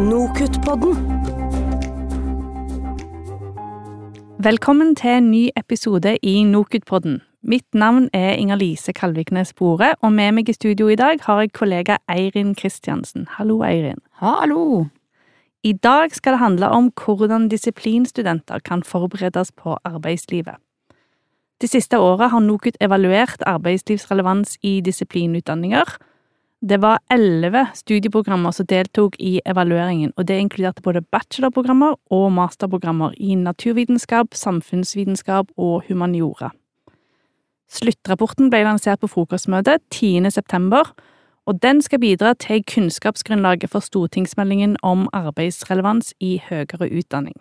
Nokutt-podden. 0.00 0.94
Velkommen 4.38 4.94
til 4.96 5.10
en 5.10 5.30
ny 5.30 5.50
episode 5.56 6.14
i 6.22 6.44
Nokutt-podden. 6.44 7.18
Mitt 7.42 7.74
navn 7.74 8.08
er 8.16 8.32
Inger-Lise 8.40 8.92
Kalviknes 8.96 9.52
Bore, 9.52 9.94
og 10.00 10.12
med 10.12 10.32
meg 10.32 10.48
i 10.48 10.56
studio 10.56 10.88
i 10.88 10.96
dag 10.96 11.20
har 11.26 11.40
jeg 11.40 11.52
kollega 11.52 11.98
Eirin 12.08 12.54
Kristiansen. 12.54 13.28
Hallo, 13.36 13.60
Eirin. 13.60 14.00
Hallo! 14.22 14.86
I 15.64 15.72
dag 15.72 16.16
skal 16.16 16.32
det 16.32 16.44
handle 16.46 16.68
om 16.68 16.92
hvordan 17.04 17.48
disiplinstudenter 17.52 18.58
kan 18.64 18.82
forberedes 18.82 19.52
på 19.52 19.76
arbeidslivet. 19.84 20.56
De 21.60 21.68
siste 21.68 21.98
året 21.98 22.30
har 22.30 22.40
NOKUT 22.40 22.80
evaluert 22.80 23.42
arbeidslivsrelevans 23.46 24.56
i 24.62 24.80
disiplinutdanninger. 24.80 25.84
Det 26.60 26.76
var 26.82 27.00
elleve 27.08 27.62
studieprogrammer 27.72 28.52
som 28.52 28.66
deltok 28.68 29.14
i 29.16 29.38
evalueringen, 29.48 30.12
og 30.20 30.26
det 30.28 30.36
inkluderte 30.42 30.84
både 30.84 31.00
bachelorprogrammer 31.08 31.94
og 32.12 32.26
masterprogrammer 32.36 33.14
i 33.16 33.34
naturvitenskap, 33.34 34.36
samfunnsvitenskap 34.36 35.48
og 35.56 35.86
humaniora. 35.88 36.50
Sluttrapporten 37.70 38.50
ble 38.52 38.64
lansert 38.66 39.00
på 39.00 39.08
frokostmøtet 39.08 39.80
10. 39.88 40.28
september, 40.34 40.90
og 41.48 41.62
den 41.62 41.80
skal 41.82 42.02
bidra 42.02 42.34
til 42.36 42.60
kunnskapsgrunnlaget 42.68 43.72
for 43.72 43.80
stortingsmeldingen 43.80 44.76
om 44.84 45.06
arbeidsrelevans 45.16 46.12
i 46.20 46.36
høyere 46.44 46.90
utdanning. 46.90 47.38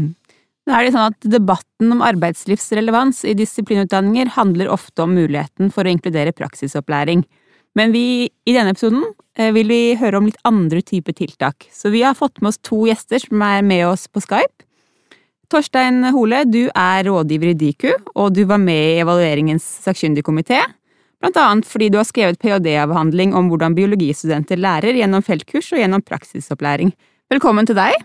Nå 0.00 0.76
er 0.76 0.86
det 0.86 0.94
sånn 0.94 1.12
at 1.12 1.28
Debatten 1.28 1.92
om 1.92 2.00
arbeidslivsrelevans 2.06 3.24
i 3.28 3.36
disiplinutdanninger 3.36 4.32
handler 4.38 4.72
ofte 4.72 5.04
om 5.04 5.12
muligheten 5.18 5.72
for 5.74 5.84
å 5.84 5.92
inkludere 5.92 6.32
praksisopplæring. 6.36 7.26
Men 7.78 7.92
vi, 7.94 8.30
i 8.46 8.54
denne 8.54 8.72
episoden 8.74 9.04
eh, 9.38 9.52
vil 9.54 9.70
vi 9.70 9.82
høre 10.00 10.18
om 10.18 10.26
litt 10.26 10.40
andre 10.48 10.82
typer 10.82 11.14
tiltak. 11.16 11.68
Så 11.72 11.92
vi 11.94 12.02
har 12.02 12.18
fått 12.18 12.40
med 12.40 12.52
oss 12.52 12.60
to 12.66 12.82
gjester 12.88 13.22
som 13.22 13.44
er 13.46 13.62
med 13.66 13.86
oss 13.88 14.08
på 14.10 14.22
Skype. 14.24 14.66
Torstein 15.50 16.04
Hole, 16.14 16.44
du 16.46 16.68
er 16.68 17.06
rådgiver 17.08 17.50
i 17.50 17.56
Diku, 17.58 17.88
og 18.14 18.34
du 18.36 18.44
var 18.46 18.60
med 18.62 18.92
i 18.92 19.00
evalueringens 19.02 19.66
sakkyndigkomité. 19.86 20.60
Blant 21.20 21.36
annet 21.36 21.66
fordi 21.68 21.90
du 21.92 21.98
har 21.98 22.06
skrevet 22.08 22.38
ph.d.-avhandling 22.40 23.34
om 23.36 23.50
hvordan 23.50 23.74
biologistudenter 23.76 24.60
lærer 24.60 24.96
gjennom 24.96 25.24
feltkurs 25.26 25.72
og 25.74 25.82
gjennom 25.82 26.04
praksisopplæring. 26.06 26.94
Velkommen 27.30 27.68
til 27.68 27.78
deg. 27.78 27.98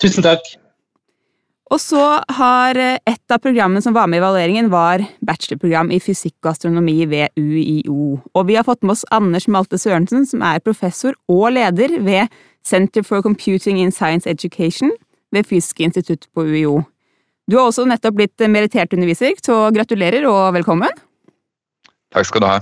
Tusen 0.00 0.24
takk. 0.24 0.48
Og 1.68 1.80
så 1.82 2.02
har 2.38 2.78
eh, 2.80 2.96
et 3.08 3.34
av 3.34 3.40
programmene 3.44 3.82
som 3.84 3.96
var 3.96 4.08
med 4.08 4.18
i 4.18 4.22
evalueringen, 4.22 4.70
var 4.72 5.04
bachelorprogram 5.24 5.92
i 5.92 6.00
fysikk 6.00 6.36
og 6.42 6.54
astronomi 6.54 7.02
ved 7.10 7.34
UiO. 7.36 8.18
Og 8.32 8.46
vi 8.48 8.56
har 8.56 8.64
fått 8.64 8.80
med 8.82 8.96
oss 8.96 9.04
Anders 9.12 9.48
Malte 9.52 9.80
Sørensen, 9.80 10.24
som 10.28 10.44
er 10.46 10.64
professor 10.64 11.16
og 11.28 11.52
leder 11.58 11.98
ved 12.04 12.32
Center 12.64 13.04
for 13.04 13.24
Computing 13.24 13.80
in 13.82 13.92
Science 13.92 14.28
Education 14.28 14.94
ved 15.32 15.48
Fysisk 15.48 15.80
institutt 15.84 16.26
på 16.32 16.46
UiO. 16.48 16.80
Du 17.48 17.56
har 17.56 17.68
også 17.68 17.86
nettopp 17.88 18.16
blitt 18.16 18.48
merittert 18.48 18.92
underviser, 18.96 19.36
så 19.44 19.68
gratulerer 19.72 20.24
og 20.28 20.56
velkommen. 20.56 20.92
Takk 22.12 22.28
skal 22.28 22.44
du 22.44 22.48
ha. 22.48 22.58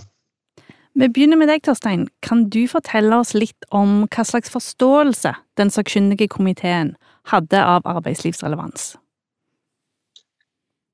Vi 0.96 1.08
begynner 1.12 1.36
med 1.36 1.50
deg, 1.52 1.60
Torstein. 1.60 2.06
Kan 2.24 2.46
du 2.48 2.62
fortelle 2.72 3.18
oss 3.20 3.34
litt 3.36 3.66
om 3.68 4.06
hva 4.08 4.22
slags 4.24 4.48
forståelse 4.48 5.34
den 5.60 5.72
sakkyndige 5.72 6.30
komiteen 6.32 6.94
hadde 7.28 7.60
av 7.60 7.84
arbeidslivsrelevans? 7.90 8.94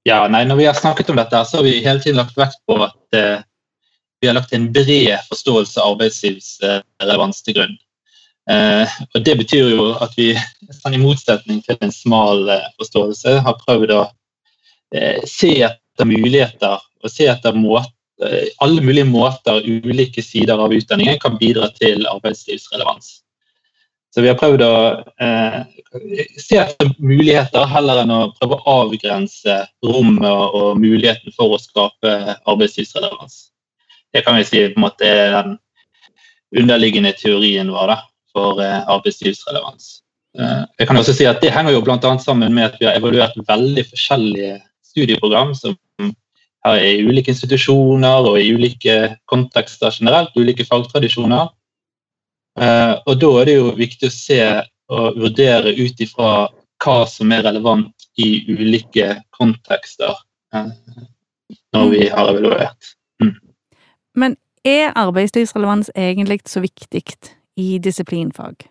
Ja, 0.02 0.26
nei, 0.26 0.42
Når 0.44 0.58
vi 0.58 0.66
har 0.66 0.74
snakket 0.74 1.12
om 1.14 1.20
dette, 1.20 1.44
så 1.46 1.60
har 1.60 1.64
vi 1.68 1.78
hele 1.84 2.02
tiden 2.02 2.18
lagt 2.18 2.34
vekt 2.36 2.58
på 2.66 2.80
at 2.82 3.14
eh, 3.14 3.44
vi 4.20 4.26
har 4.26 4.34
lagt 4.34 4.52
en 4.52 4.72
bred 4.74 5.22
forståelse 5.28 5.78
av 5.78 5.94
arbeidslivsrelevans 5.94 7.42
til 7.46 7.60
grunn. 7.60 7.78
Eh, 8.50 8.98
og 9.14 9.22
Det 9.22 9.38
betyr 9.38 9.70
jo 9.70 9.88
at 10.02 10.18
vi, 10.18 10.32
sånn 10.80 10.98
i 10.98 11.02
motsetning 11.02 11.62
til 11.62 11.78
en 11.78 11.94
smal 11.94 12.48
eh, 12.50 12.68
forståelse, 12.82 13.38
har 13.46 13.60
prøvd 13.62 13.94
å 13.94 14.02
eh, 14.98 15.22
se 15.30 15.54
etter 15.62 16.10
muligheter 16.10 16.82
og 16.82 17.10
se 17.10 17.30
etter 17.30 17.54
måter, 17.54 17.94
alle 18.62 18.82
mulige 18.84 19.08
måter 19.08 19.64
ulike 19.64 20.22
sider 20.22 20.60
av 20.60 20.74
utdanningen 20.74 21.18
kan 21.22 21.38
bidra 21.40 21.70
til 21.74 22.06
arbeidslivsrelevans. 22.06 23.22
Så 24.14 24.20
vi 24.20 24.28
har 24.28 24.36
prøvd 24.36 24.60
å 24.66 24.74
eh, 25.24 25.60
se 26.36 26.58
etter 26.60 26.90
muligheter 27.00 27.64
heller 27.70 28.02
enn 28.02 28.12
å 28.12 28.26
prøve 28.36 28.58
å 28.58 28.74
avgrense 28.82 29.62
rommet 29.88 30.28
og 30.28 30.76
muligheten 30.80 31.32
for 31.32 31.54
å 31.56 31.60
skape 31.60 32.12
arbeidslivsrelevans. 32.36 33.38
Det 34.12 34.24
kan 34.26 34.36
vi 34.36 34.44
si 34.44 34.66
på 34.66 34.76
en 34.76 34.84
måte 34.84 35.08
er 35.08 35.32
den 35.38 35.56
underliggende 36.60 37.14
teorien 37.16 37.72
vår 37.72 37.94
da, 37.94 37.98
for 38.36 38.60
eh, 38.60 38.82
arbeidslivsrelevans. 38.92 39.88
Eh, 40.36 40.60
jeg 40.82 40.90
kan 40.90 41.00
også 41.00 41.16
si 41.16 41.28
at 41.28 41.40
Det 41.40 41.54
henger 41.54 41.72
jo 41.72 41.84
annet 41.88 42.24
sammen 42.24 42.52
med 42.52 42.68
at 42.68 42.76
vi 42.80 42.90
har 42.90 43.00
evaluert 43.00 43.38
veldig 43.48 43.86
forskjellige 43.94 44.60
studieprogram 44.92 45.56
som 45.56 45.78
i 46.70 47.02
ulike 47.02 47.32
institusjoner 47.32 48.28
og 48.28 48.38
i 48.38 48.52
ulike 48.54 49.16
kontekster 49.30 49.94
generelt, 49.98 50.36
ulike 50.38 50.66
fagtradisjoner. 50.68 51.50
Eh, 52.60 52.94
og 53.06 53.18
Da 53.20 53.30
er 53.40 53.48
det 53.48 53.56
jo 53.56 53.72
viktig 53.76 54.08
å 54.08 54.14
se 54.14 54.42
og 54.92 55.16
vurdere 55.16 55.72
ut 55.72 56.00
ifra 56.04 56.48
hva 56.82 56.96
som 57.08 57.32
er 57.32 57.46
relevant 57.46 58.08
i 58.20 58.44
ulike 58.50 59.22
kontekster 59.32 60.14
eh, 60.54 60.68
når 61.72 61.88
vi 61.90 62.08
har 62.08 62.28
evaluert. 62.30 62.92
Mm. 63.22 63.38
Men 64.14 64.36
er 64.64 64.92
arbeidslivsrelevans 64.98 65.90
egentlig 65.96 66.42
så 66.46 66.60
viktig 66.60 67.02
i 67.56 67.78
disiplinfag? 67.82 68.68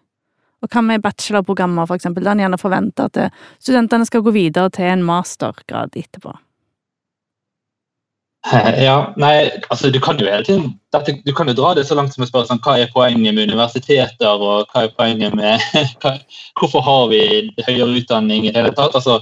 Og 0.61 0.69
hva 0.69 0.83
med 0.85 1.01
bachelorprogrammer, 1.01 1.89
eksempel, 1.95 2.23
der 2.23 2.37
en 2.37 2.43
gjerne 2.45 2.61
forventer 2.61 3.09
at 3.09 3.33
studentene 3.57 4.05
skal 4.05 4.21
gå 4.21 4.31
videre 4.35 4.69
til 4.69 4.91
en 4.91 5.03
mastergrad 5.03 5.97
etterpå? 5.97 6.35
Ja, 8.87 9.13
nei, 9.21 9.51
altså 9.69 9.91
du 9.93 9.99
kan 10.01 10.19
jo 10.19 10.25
hele 10.25 10.45
tiden 10.45 10.71
dette, 10.93 11.13
du 11.25 11.33
kan 11.37 11.49
jo 11.49 11.55
dra 11.57 11.75
det 11.77 11.85
så 11.87 11.95
langt 11.97 12.15
som 12.15 12.25
å 12.25 12.29
spørre 12.29 12.49
sånn, 12.49 12.61
hva 12.65 12.77
er 12.81 12.89
poenget 12.93 13.35
med 13.35 13.51
universiteter, 13.51 14.41
og 14.41 14.71
hva 14.71 14.85
er 14.87 14.95
poenget 14.97 15.35
med 15.37 15.61
hva, 16.01 16.15
Hvorfor 16.59 16.83
har 16.85 17.05
vi 17.13 17.21
høyere 17.67 18.01
utdanning 18.01 18.47
i 18.47 18.51
det 18.51 18.63
hele 18.63 18.73
tatt? 18.77 18.97
Altså, 18.97 19.19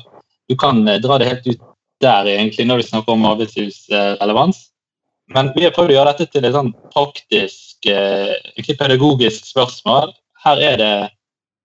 du 0.49 0.55
kan 0.59 0.81
eh, 0.87 1.01
dra 1.03 1.19
det 1.19 1.29
helt 1.29 1.47
ut 1.49 1.67
der, 1.99 2.31
egentlig, 2.31 2.65
når 2.67 2.81
vi 2.81 2.89
snakker 2.89 3.15
om 3.15 3.27
arbeidslivsrelevans. 3.27 4.63
Men 5.35 5.51
vi 5.53 5.65
har 5.67 5.73
prøvd 5.75 5.91
å 5.91 5.97
gjøre 5.97 6.13
dette 6.15 6.31
til 6.33 6.47
et 6.47 6.55
sånn 6.55 6.71
praktisk, 6.93 7.89
eh, 7.91 8.71
pedagogisk 8.79 9.45
spørsmål. 9.51 10.13
Her 10.45 10.61
er 10.63 10.77
det, 10.79 10.93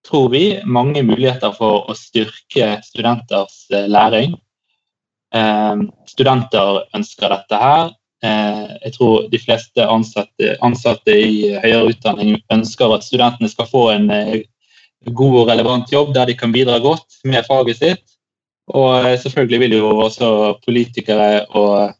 tror 0.05 0.27
vi, 0.35 0.43
mange 0.67 1.01
muligheter 1.01 1.55
for 1.55 1.87
å 1.89 1.95
styrke 1.97 2.75
studenters 2.85 3.63
eh, 3.71 3.87
læring. 3.89 4.35
Eh, 5.35 5.83
studenter 6.07 6.83
ønsker 6.95 7.31
dette 7.33 7.59
her. 7.59 7.93
Eh, 8.23 8.65
jeg 8.85 8.95
tror 8.95 9.27
de 9.31 9.39
fleste 9.41 9.87
ansatte, 9.91 10.55
ansatte, 10.63 11.11
i 11.11 11.55
høyere 11.63 11.91
utdanning 11.91 12.37
ønsker 12.53 12.95
at 12.95 13.03
studentene 13.03 13.51
skal 13.51 13.67
få 13.71 13.89
en 13.95 14.07
eh, 14.13 14.45
god 15.05 15.39
og 15.41 15.49
relevant 15.51 15.91
jobb 15.91 16.13
der 16.15 16.29
de 16.29 16.37
kan 16.39 16.55
bidra 16.55 16.79
godt 16.83 17.19
med 17.27 17.45
faget 17.47 17.81
sitt. 17.81 18.05
Og 18.71 19.19
selvfølgelig 19.21 19.59
vil 19.61 19.75
jo 19.77 19.89
også 20.07 20.27
politikere 20.65 21.45
og 21.53 21.91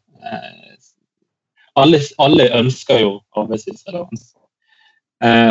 alle, 1.78 2.00
alle 2.18 2.48
ønsker 2.58 3.04
jo 3.04 3.12
arbeidslivsrelevans. 3.38 4.32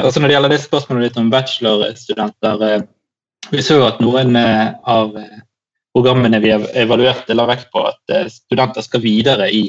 Også 0.04 0.20
når 0.20 0.28
det 0.28 0.36
gjelder 0.36 0.52
det 0.52 0.60
spørsmålet 0.66 1.06
litt 1.06 1.20
om 1.22 1.30
bachelorstudenter, 1.32 2.84
vi 3.54 3.64
så 3.64 3.80
at 3.88 4.04
noen 4.04 4.36
av 4.36 5.16
programmene 5.96 6.40
vi 6.44 6.52
evaluerte, 6.52 7.34
la 7.34 7.46
vekt 7.48 7.70
på 7.72 7.86
at 7.88 8.12
eh, 8.12 8.28
studenter 8.32 8.84
skal 8.84 9.04
videre 9.04 9.48
i 9.48 9.64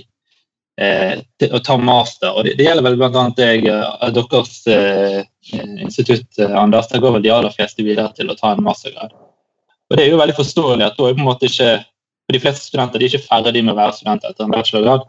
eh, 0.81 1.21
å 1.47 1.61
ta 1.63 1.77
master. 1.79 2.33
og 2.35 2.47
Det, 2.47 2.57
det 2.59 2.67
gjelder 2.67 2.87
vel 2.89 2.97
bl.a. 2.99 3.27
eh, 3.45 4.09
deres 4.17 4.57
eh, 4.67 5.21
institutt, 5.85 6.27
eh, 6.43 6.57
Anders. 6.59 6.89
Der 6.91 7.05
går 7.05 7.15
vel 7.17 7.27
de 7.29 7.31
aller 7.35 7.55
fleste 7.55 7.87
videre 7.87 8.11
til 8.17 8.33
å 8.33 8.39
ta 8.39 8.53
en 8.53 8.65
mastergrad. 8.67 9.15
Og 9.87 9.95
Det 9.95 10.03
er 10.03 10.11
jo 10.11 10.19
veldig 10.19 10.39
forståelig 10.41 10.89
at 10.89 10.99
da 10.99 11.07
er 11.07 11.15
på 11.15 11.23
en 11.23 11.29
måte 11.29 11.47
ikke, 11.47 11.77
for 12.27 12.35
de 12.35 12.43
fleste 12.43 12.67
studenter 12.67 12.99
de 12.99 13.07
er 13.07 13.15
ikke 13.15 13.29
ferdig 13.29 13.63
med 13.63 13.77
å 13.77 13.79
være 13.79 13.99
studenter 14.01 14.35
etter 14.35 14.49
en 14.49 14.57
bachelorgrad. 14.57 15.07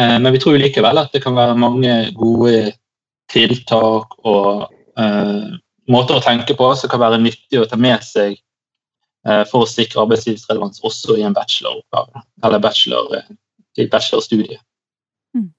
Eh, 0.00 0.16
men 0.18 0.34
vi 0.34 0.40
tror 0.42 0.58
likevel 0.58 0.98
at 1.04 1.14
det 1.14 1.22
kan 1.22 1.38
være 1.38 1.60
mange 1.62 1.98
gode 2.18 2.72
tiltak 3.30 4.18
og 4.26 4.66
måter 5.90 6.18
å 6.20 6.22
tenke 6.22 6.54
på 6.54 6.68
som 6.78 6.90
kan 6.92 7.00
være 7.02 7.18
nyttig 7.18 7.58
å 7.58 7.64
ta 7.66 7.74
med 7.80 8.04
seg 8.06 8.36
for 9.48 9.64
å 9.64 9.68
sikre 9.68 10.02
arbeidslivsrelevans 10.04 10.82
også 10.84 11.16
i 11.18 11.24
en 11.24 11.34
bacheloroppgave, 11.36 12.22
eller 12.44 12.60
bachelor, 12.60 13.14
eh, 13.16 13.34
i 13.80 13.88
bachelorstudiet. 13.88 14.60
Mm. 15.36 15.50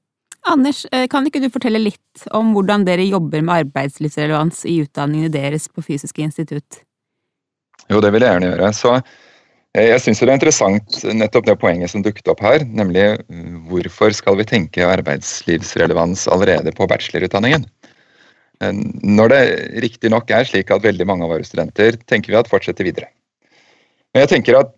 Anders, 0.52 0.86
eh, 0.92 1.08
kan 1.08 1.26
ikke 1.26 1.42
du 1.42 1.50
fortelle 1.50 1.82
litt 1.82 2.28
om 2.32 2.54
hvordan 2.54 2.86
dere 2.86 3.08
jobber 3.08 3.42
med 3.42 3.66
arbeidslivsrelevans 3.66 4.66
i 4.70 4.82
utdanningene 4.86 5.34
deres 5.34 5.68
på 5.68 5.84
Fysiske 5.86 6.22
institutt? 6.22 6.84
Jo, 7.90 8.02
det 8.02 8.14
vil 8.14 8.22
jeg 8.22 8.38
gjerne 8.38 8.52
gjøre. 8.52 8.70
Så 8.74 8.94
jeg 9.76 10.00
syns 10.00 10.22
det 10.22 10.30
er 10.30 10.38
interessant 10.38 11.02
nettopp 11.18 11.50
det 11.50 11.58
poenget 11.60 11.92
som 11.92 12.06
dukket 12.06 12.30
opp 12.32 12.40
her, 12.46 12.64
nemlig 12.64 13.20
hvorfor 13.68 14.14
skal 14.16 14.38
vi 14.40 14.48
tenke 14.48 14.88
arbeidslivsrelevans 14.88 16.30
allerede 16.32 16.72
på 16.72 16.88
bachelorutdanningen? 16.88 17.68
Når 19.04 19.34
det 19.34 19.42
riktignok 19.84 20.32
er 20.32 20.48
slik 20.48 20.72
at 20.72 20.86
veldig 20.86 21.06
mange 21.10 21.28
av 21.28 21.34
våre 21.36 21.44
studenter 21.44 22.00
tenker 22.08 22.32
vi 22.32 22.40
at 22.40 22.50
fortsetter 22.50 22.88
videre. 22.88 23.12
Men 24.16 24.24
jeg 24.24 24.32
tenker 24.32 24.56
at 24.56 24.70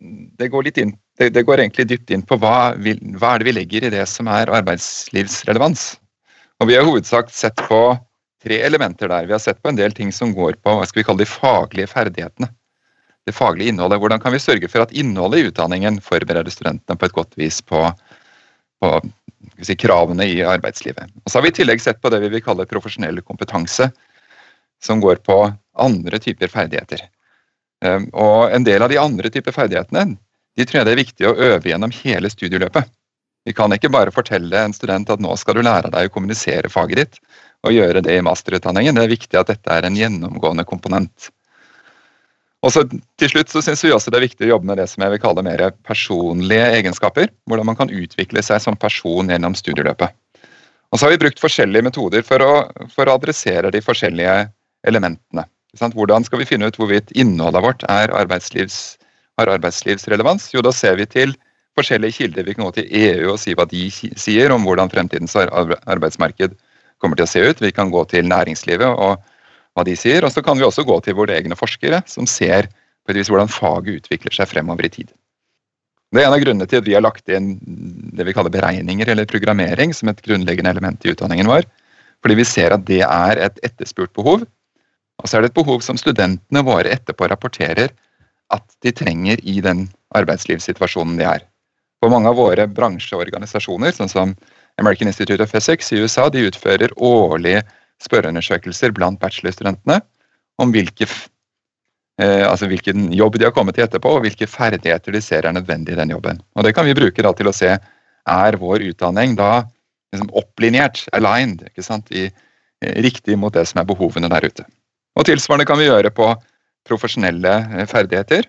det 0.41 0.47
går, 0.49 0.71
inn, 0.81 0.95
det, 1.21 1.29
det 1.35 1.43
går 1.45 1.61
egentlig 1.61 1.83
dypt 1.91 2.09
inn 2.09 2.23
på 2.25 2.39
hva, 2.41 2.73
vi, 2.73 2.95
hva, 3.21 3.35
er 3.35 3.43
det 3.43 3.45
vi 3.45 3.53
legger 3.53 3.85
i 3.85 3.91
det 3.93 4.07
som 4.09 4.25
er 4.33 4.49
arbeidslivsrelevans. 4.49 5.91
Og 6.57 6.71
Vi 6.71 6.73
har 6.73 6.87
hovedsak 6.87 7.29
sett 7.29 7.61
på 7.69 7.81
tre 8.41 8.57
elementer 8.65 9.11
der. 9.11 9.27
Vi 9.29 9.35
har 9.35 9.43
sett 9.43 9.59
på 9.61 9.69
en 9.69 9.77
del 9.77 9.93
ting 9.93 10.09
som 10.09 10.33
går 10.33 10.57
på 10.65 10.73
hva 10.79 10.87
skal 10.89 11.03
vi 11.03 11.05
kalle 11.05 11.21
de 11.21 11.29
faglige 11.29 11.91
ferdighetene. 11.91 12.49
Det 13.29 13.35
faglige 13.37 13.75
innholdet. 13.75 13.99
Hvordan 14.01 14.23
kan 14.23 14.33
vi 14.33 14.41
sørge 14.41 14.71
for 14.73 14.87
at 14.87 14.95
innholdet 14.97 15.43
i 15.43 15.51
utdanningen 15.51 15.99
forbereder 16.01 16.49
studentene 16.49 16.97
på 16.97 17.05
et 17.05 17.15
godt 17.19 17.37
vis 17.37 17.59
på, 17.61 17.83
på 18.81 18.91
si, 19.61 19.75
kravene 19.77 20.25
i 20.25 20.41
arbeidslivet. 20.41 21.13
Og 21.21 21.29
Så 21.29 21.37
har 21.37 21.45
vi 21.45 21.53
i 21.53 21.57
tillegg 21.59 21.83
sett 21.83 22.01
på 22.01 22.09
det 22.09 22.23
vi 22.25 22.31
vil 22.33 22.43
kalle 22.45 22.65
profesjonell 22.65 23.21
kompetanse, 23.21 23.91
som 24.81 25.03
går 25.03 25.21
på 25.21 25.37
andre 25.77 26.21
typer 26.25 26.49
ferdigheter. 26.49 27.05
Ehm, 27.85 28.09
og 28.13 28.53
En 28.53 28.65
del 28.65 28.81
av 28.81 28.89
de 28.89 28.99
andre 29.01 29.29
typer 29.29 29.53
ferdighetene 29.55 30.17
de 30.57 30.65
tror 30.65 30.79
jeg 30.79 30.87
det 30.87 30.93
er 30.95 31.03
viktig 31.03 31.27
å 31.29 31.35
øve 31.37 31.69
gjennom 31.69 31.93
hele 31.93 32.29
studieløpet. 32.33 32.87
Vi 33.45 33.53
kan 33.55 33.71
ikke 33.71 33.91
bare 33.93 34.11
fortelle 34.11 34.57
en 34.59 34.73
student 34.73 35.09
at 35.13 35.21
nå 35.23 35.35
skal 35.37 35.55
du 35.55 35.61
lære 35.63 35.91
deg 35.93 36.09
å 36.09 36.13
kommunisere 36.13 36.71
faget 36.73 36.99
ditt, 36.99 37.19
og 37.63 37.75
gjøre 37.75 38.01
det 38.03 38.17
i 38.17 38.23
masterutdanningen. 38.25 38.97
Det 38.97 39.03
er 39.05 39.13
viktig 39.13 39.37
at 39.39 39.51
dette 39.51 39.71
er 39.71 39.85
en 39.85 39.95
gjennomgående 39.95 40.65
komponent. 40.67 41.29
Og 42.65 42.73
så 42.73 42.83
Til 42.89 43.29
slutt 43.29 43.53
så 43.53 43.61
syns 43.61 43.83
vi 43.85 43.93
også 43.93 44.11
det 44.11 44.19
er 44.19 44.25
viktig 44.25 44.47
å 44.47 44.53
jobbe 44.55 44.67
med 44.71 44.81
det 44.81 44.87
som 44.89 45.05
jeg 45.05 45.13
vil 45.13 45.21
kalle 45.21 45.45
mer 45.45 45.61
personlige 45.85 46.71
egenskaper. 46.79 47.29
Hvordan 47.45 47.69
man 47.69 47.77
kan 47.77 47.93
utvikle 47.93 48.41
seg 48.43 48.59
som 48.61 48.75
person 48.75 49.29
gjennom 49.29 49.55
studieløpet. 49.55 50.11
Og 50.91 50.99
så 50.99 51.05
har 51.05 51.13
vi 51.13 51.21
brukt 51.21 51.41
forskjellige 51.41 51.85
metoder 51.85 52.25
for 52.25 52.41
å, 52.43 52.53
for 52.93 53.07
å 53.07 53.17
adressere 53.19 53.71
de 53.71 53.83
forskjellige 53.83 54.47
elementene. 54.87 55.45
Hvordan 55.75 56.23
skal 56.23 56.39
vi 56.39 56.47
finne 56.47 56.69
ut 56.69 56.77
hvorvidt 56.79 57.11
innholdet 57.11 57.63
vårt 57.63 57.83
arbeidslivs, 57.89 58.97
har 59.37 59.51
arbeidslivsrelevans? 59.51 60.53
Jo, 60.53 60.63
da 60.65 60.71
ser 60.71 60.95
vi 60.97 61.05
til 61.05 61.35
forskjellige 61.77 62.17
kilder. 62.17 62.47
Vi 62.47 62.55
kan 62.55 62.65
gå 62.65 62.71
til 62.79 62.87
EU 62.89 63.33
og 63.33 63.39
si 63.39 63.53
hva 63.53 63.67
de 63.69 63.89
sier 63.91 64.51
om 64.51 64.63
hvordan 64.65 64.89
fremtidens 64.89 65.35
arbeidsmarked 65.37 66.55
kommer 66.97 67.19
til 67.19 67.27
å 67.27 67.29
se 67.29 67.43
ut. 67.45 67.61
Vi 67.61 67.71
kan 67.75 67.91
gå 67.93 68.03
til 68.09 68.25
næringslivet 68.25 68.87
og 68.87 69.21
hva 69.77 69.85
de 69.85 69.95
sier. 69.95 70.25
Og 70.25 70.33
så 70.33 70.41
kan 70.41 70.57
vi 70.57 70.65
også 70.65 70.87
gå 70.87 70.97
til 71.05 71.17
våre 71.19 71.37
egne 71.37 71.57
forskere, 71.59 72.01
som 72.09 72.25
ser 72.25 72.71
på 73.05 73.13
et 73.13 73.19
vis 73.19 73.29
hvordan 73.29 73.51
faget 73.51 74.01
utvikler 74.01 74.33
seg 74.33 74.49
fremover 74.49 74.87
i 74.87 74.93
tid. 74.93 75.11
Det 76.15 76.23
er 76.23 76.29
en 76.29 76.37
av 76.37 76.41
grunnene 76.41 76.67
til 76.71 76.79
at 76.79 76.87
vi 76.87 76.95
har 76.95 77.03
lagt 77.03 77.27
inn 77.29 77.57
det 78.15 78.23
vi 78.25 78.33
kaller 78.35 78.51
beregninger 78.53 79.09
eller 79.11 79.27
programmering 79.27 79.91
som 79.93 80.09
et 80.09 80.21
grunnleggende 80.23 80.71
element 80.71 81.03
i 81.03 81.11
utdanningen 81.11 81.49
vår. 81.51 81.67
Fordi 82.23 82.37
vi 82.39 82.45
ser 82.47 82.73
at 82.73 82.85
det 82.87 83.03
er 83.03 83.41
et 83.43 83.59
etterspurt 83.67 84.13
behov 84.15 84.47
og 85.17 85.29
så 85.29 85.37
er 85.37 85.45
det 85.45 85.51
et 85.51 85.59
behov 85.59 85.81
som 85.85 85.97
studentene 85.99 86.63
våre 86.65 86.91
etterpå 86.93 87.29
rapporterer 87.31 87.93
at 88.53 88.65
de 88.85 88.93
trenger 88.95 89.41
i 89.43 89.59
den 89.63 89.87
arbeidslivssituasjonen 90.15 91.17
de 91.19 91.25
er. 91.27 91.45
For 92.01 92.13
mange 92.13 92.29
av 92.29 92.37
våre 92.37 92.67
bransjeorganisasjoner, 92.69 93.95
sånn 93.95 94.11
som 94.11 94.35
American 94.77 95.09
Institute 95.09 95.41
of 95.43 95.51
Physics 95.51 95.89
i 95.91 96.03
USA, 96.03 96.27
de 96.29 96.45
utfører 96.47 96.93
årlige 97.01 97.63
spørreundersøkelser 98.05 98.93
blant 98.93 99.19
bachelorstudentene 99.19 99.99
om 100.61 100.73
hvilke, 100.73 101.07
eh, 102.21 102.45
altså 102.45 102.69
hvilken 102.69 103.09
jobb 103.13 103.39
de 103.39 103.49
har 103.49 103.55
kommet 103.55 103.77
til 103.77 103.87
etterpå, 103.87 104.17
og 104.17 104.25
hvilke 104.25 104.49
ferdigheter 104.49 105.15
de 105.15 105.21
ser 105.21 105.45
er 105.45 105.57
nødvendig 105.57 105.95
i 105.95 105.99
den 105.99 106.13
jobben. 106.13 106.41
Og 106.55 106.63
Det 106.63 106.75
kan 106.75 106.85
vi 106.85 106.93
bruke 106.97 107.25
da 107.25 107.33
til 107.33 107.49
å 107.49 107.55
se 107.55 107.73
er 108.27 108.57
vår 108.61 108.85
utdanning 108.91 109.35
da 109.35 109.65
liksom 110.13 110.29
opplinjert, 110.37 111.07
aligned, 111.17 111.65
ikke 111.67 111.83
sant, 111.83 112.11
i, 112.11 112.29
eh, 112.81 113.01
riktig 113.01 113.37
mot 113.37 113.53
det 113.53 113.67
som 113.67 113.81
er 113.81 113.89
behovene 113.89 114.29
der 114.29 114.45
ute. 114.45 114.65
Og 115.17 115.25
tilsvarende 115.25 115.65
kan 115.67 115.79
vi 115.79 115.89
gjøre 115.89 116.13
på 116.13 116.29
profesjonelle 116.87 117.53
eh, 117.73 117.87
ferdigheter. 117.89 118.47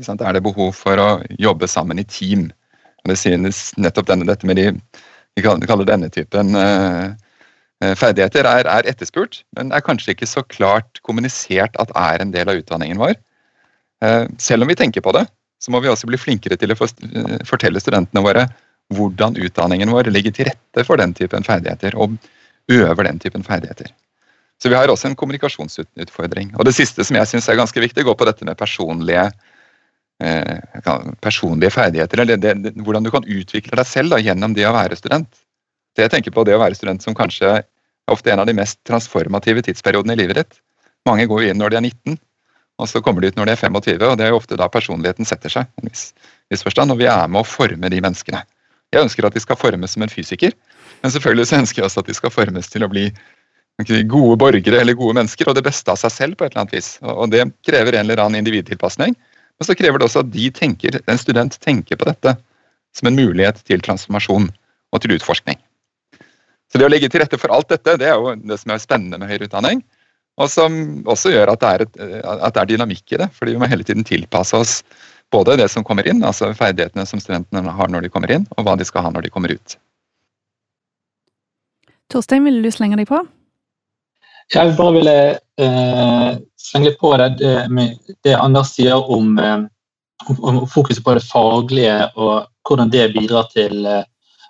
Er 0.00 0.32
det 0.32 0.44
behov 0.46 0.72
for 0.78 1.00
å 1.02 1.08
jobbe 1.42 1.68
sammen 1.68 1.98
i 2.00 2.06
team? 2.08 2.48
Det 3.04 3.16
synes 3.18 3.70
nettopp 3.76 4.08
denne, 4.08 4.28
dette 4.28 4.46
med 4.48 4.56
de 4.60 4.70
vi 5.36 5.42
kaller 5.44 5.86
denne 5.88 6.08
typen 6.12 6.56
uh, 6.58 7.12
ferdigheter 7.96 8.44
er, 8.44 8.66
er, 8.68 8.88
etterspurt, 8.90 9.40
men 9.56 9.70
er 9.72 9.84
kanskje 9.84 10.12
ikke 10.14 10.28
så 10.28 10.42
klart 10.52 11.00
kommunisert 11.06 11.76
at 11.80 11.92
er 11.96 12.20
en 12.20 12.32
del 12.34 12.50
av 12.50 12.60
utdanningen 12.60 13.00
vår. 13.00 13.14
Uh, 14.04 14.26
selv 14.42 14.66
om 14.66 14.72
vi 14.72 14.76
tenker 14.76 15.04
på 15.04 15.14
det, 15.16 15.24
så 15.60 15.72
må 15.72 15.80
vi 15.80 15.88
også 15.92 16.08
bli 16.10 16.20
flinkere 16.20 16.58
til 16.60 16.74
å 16.74 16.78
fortelle 17.48 17.80
studentene 17.82 18.24
våre 18.24 18.46
hvordan 18.96 19.38
utdanningen 19.38 19.92
vår 19.92 20.10
legger 20.10 20.34
til 20.34 20.50
rette 20.50 20.84
for 20.86 21.00
den 21.00 21.14
typen 21.16 21.46
ferdigheter, 21.46 21.96
og 21.96 22.16
øver 22.72 23.06
den 23.06 23.20
typen 23.22 23.44
ferdigheter. 23.46 23.92
Så 24.60 24.68
vi 24.68 24.76
har 24.76 24.92
også 24.92 25.08
en 25.08 25.16
kommunikasjonsutfordring. 25.16 26.52
Og 26.58 26.66
det 26.68 26.74
siste 26.76 27.04
som 27.06 27.16
jeg 27.16 27.28
syns 27.30 27.48
er 27.48 27.58
ganske 27.60 27.80
viktig, 27.80 28.04
går 28.04 28.16
på 28.18 28.28
dette 28.28 28.44
med 28.44 28.58
personlige, 28.60 29.30
eh, 30.22 30.58
personlige 31.24 31.72
ferdigheter. 31.72 32.20
Eller 32.20 32.36
det, 32.36 32.54
det, 32.64 32.74
hvordan 32.76 33.06
du 33.06 33.10
kan 33.14 33.24
utvikle 33.24 33.78
deg 33.80 33.88
selv 33.88 34.12
da, 34.12 34.20
gjennom 34.20 34.56
det 34.56 34.68
å 34.68 34.74
være 34.76 34.98
student. 35.00 35.30
Det 35.96 36.04
jeg 36.06 36.12
tenker 36.12 36.34
på 36.36 36.44
det 36.44 36.58
å 36.58 36.60
være 36.60 36.76
student 36.76 37.02
som 37.02 37.16
kanskje 37.16 37.54
er 37.56 37.64
ofte 38.12 38.32
en 38.32 38.42
av 38.42 38.48
de 38.48 38.56
mest 38.56 38.78
transformative 38.88 39.64
tidsperiodene 39.64 40.16
i 40.16 40.20
livet 40.22 40.42
ditt. 40.42 40.60
Mange 41.08 41.26
går 41.30 41.48
inn 41.48 41.60
når 41.60 41.72
de 41.72 41.80
er 41.80 41.86
19, 41.88 42.20
og 42.80 42.88
så 42.88 43.00
kommer 43.04 43.24
de 43.24 43.30
ut 43.30 43.40
når 43.40 43.48
de 43.48 43.56
er 43.56 43.60
25. 43.60 44.04
og 44.08 44.18
Det 44.18 44.26
er 44.26 44.32
jo 44.32 44.40
ofte 44.40 44.58
da 44.60 44.68
personligheten 44.68 45.28
setter 45.28 45.52
seg. 45.52 45.68
en 45.80 45.88
viss, 45.88 46.12
viss 46.52 46.64
forstand, 46.64 46.92
Og 46.92 46.98
vi 46.98 47.08
er 47.08 47.28
med 47.28 47.40
å 47.40 47.48
forme 47.48 47.88
de 47.88 48.00
menneskene. 48.00 48.44
Jeg 48.92 49.04
ønsker 49.06 49.26
at 49.26 49.34
de 49.34 49.40
skal 49.40 49.56
formes 49.56 49.90
som 49.90 50.02
en 50.02 50.12
fysiker, 50.12 50.52
men 51.02 51.12
selvfølgelig 51.12 51.46
så 51.46 51.60
ønsker 51.62 51.80
jeg 51.80 51.86
også 51.86 52.00
at 52.00 52.06
de 52.10 52.14
skal 52.14 52.30
formes 52.30 52.68
til 52.68 52.84
å 52.84 52.90
bli 52.90 53.10
gode 53.84 54.36
borgere 54.40 54.80
eller 54.80 54.96
gode 54.98 55.16
mennesker, 55.20 55.48
og 55.48 55.56
det 55.56 55.64
beste 55.66 55.92
av 55.92 55.98
seg 56.00 56.12
selv 56.14 56.38
på 56.38 56.46
et 56.46 56.52
eller 56.52 56.64
annet 56.64 56.76
vis. 56.76 56.92
Og 57.02 57.30
Det 57.30 57.44
krever 57.66 57.96
en 57.96 58.06
eller 58.06 58.22
annen 58.22 58.40
individtilpasning. 58.40 59.16
Men 59.16 59.68
så 59.68 59.76
krever 59.76 60.00
det 60.00 60.06
også 60.08 60.22
at 60.24 60.32
de 60.32 60.50
tenker, 60.50 61.00
en 61.04 61.20
student 61.20 61.56
tenker 61.60 61.98
på 62.00 62.08
dette 62.08 62.36
som 62.96 63.10
en 63.10 63.18
mulighet 63.18 63.60
til 63.68 63.82
transformasjon 63.84 64.48
og 64.90 65.02
til 65.02 65.14
utforskning. 65.18 65.58
Så 66.70 66.78
det 66.78 66.86
å 66.86 66.90
legge 66.90 67.10
til 67.10 67.20
rette 67.22 67.38
for 67.38 67.52
alt 67.52 67.68
dette, 67.68 67.96
det 67.98 68.08
er 68.08 68.16
jo 68.16 68.34
det 68.34 68.58
som 68.62 68.72
er 68.72 68.82
spennende 68.82 69.18
med 69.18 69.30
høyere 69.30 69.50
utdanning. 69.50 69.82
Og 70.40 70.48
som 70.48 70.74
også 71.10 71.34
gjør 71.34 71.52
at 71.52 71.60
det, 71.60 71.70
er 71.70 71.84
et, 71.84 71.98
at 72.30 72.54
det 72.54 72.62
er 72.62 72.70
dynamikk 72.70 73.12
i 73.12 73.20
det. 73.20 73.28
fordi 73.36 73.56
vi 73.56 73.60
må 73.60 73.68
hele 73.68 73.84
tiden 73.84 74.06
tilpasse 74.06 74.56
oss 74.56 74.80
både 75.30 75.58
det 75.60 75.68
som 75.70 75.84
kommer 75.86 76.06
inn, 76.08 76.24
altså 76.26 76.50
ferdighetene 76.56 77.06
som 77.06 77.20
studentene 77.22 77.74
har 77.76 77.90
når 77.90 78.06
de 78.06 78.10
kommer 78.10 78.32
inn, 78.34 78.46
og 78.56 78.66
hva 78.66 78.76
de 78.78 78.86
skal 78.86 79.04
ha 79.06 79.12
når 79.14 79.26
de 79.26 79.34
kommer 79.34 79.52
ut. 79.52 79.76
Torstein, 82.10 82.46
vil 82.46 82.62
du 82.64 82.70
slenge 82.74 82.98
deg 82.98 83.06
på? 83.10 83.20
Jeg 84.50 84.74
bare 84.74 84.94
ville 84.96 85.16
eh, 85.62 86.30
slenge 86.58 86.94
på 86.98 87.12
det, 87.20 87.28
det, 87.38 87.52
det 88.26 88.34
Anders 88.34 88.72
sier 88.74 89.10
om, 89.12 89.36
eh, 89.38 89.60
om, 90.36 90.62
fokuset 90.70 91.04
på 91.06 91.14
det 91.14 91.26
faglige 91.26 91.98
og 92.16 92.48
hvordan 92.66 92.90
det 92.90 93.12
bidrar 93.14 93.46
til 93.54 93.86
eh, 93.86 94.02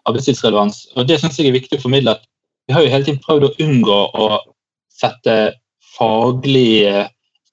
arbeidslivsrelevans. 0.08 0.86
Og 0.96 1.08
Det 1.08 1.20
syns 1.20 1.38
jeg 1.38 1.50
er 1.50 1.58
viktig 1.58 1.78
å 1.78 1.84
formidle. 1.84 2.16
at 2.16 2.24
Vi 2.68 2.74
har 2.74 2.84
jo 2.84 2.92
hele 2.94 3.04
tiden 3.04 3.20
prøvd 3.24 3.48
å 3.50 3.54
unngå 3.66 4.00
å 4.24 4.40
sette 4.88 5.36
faglige 5.98 7.06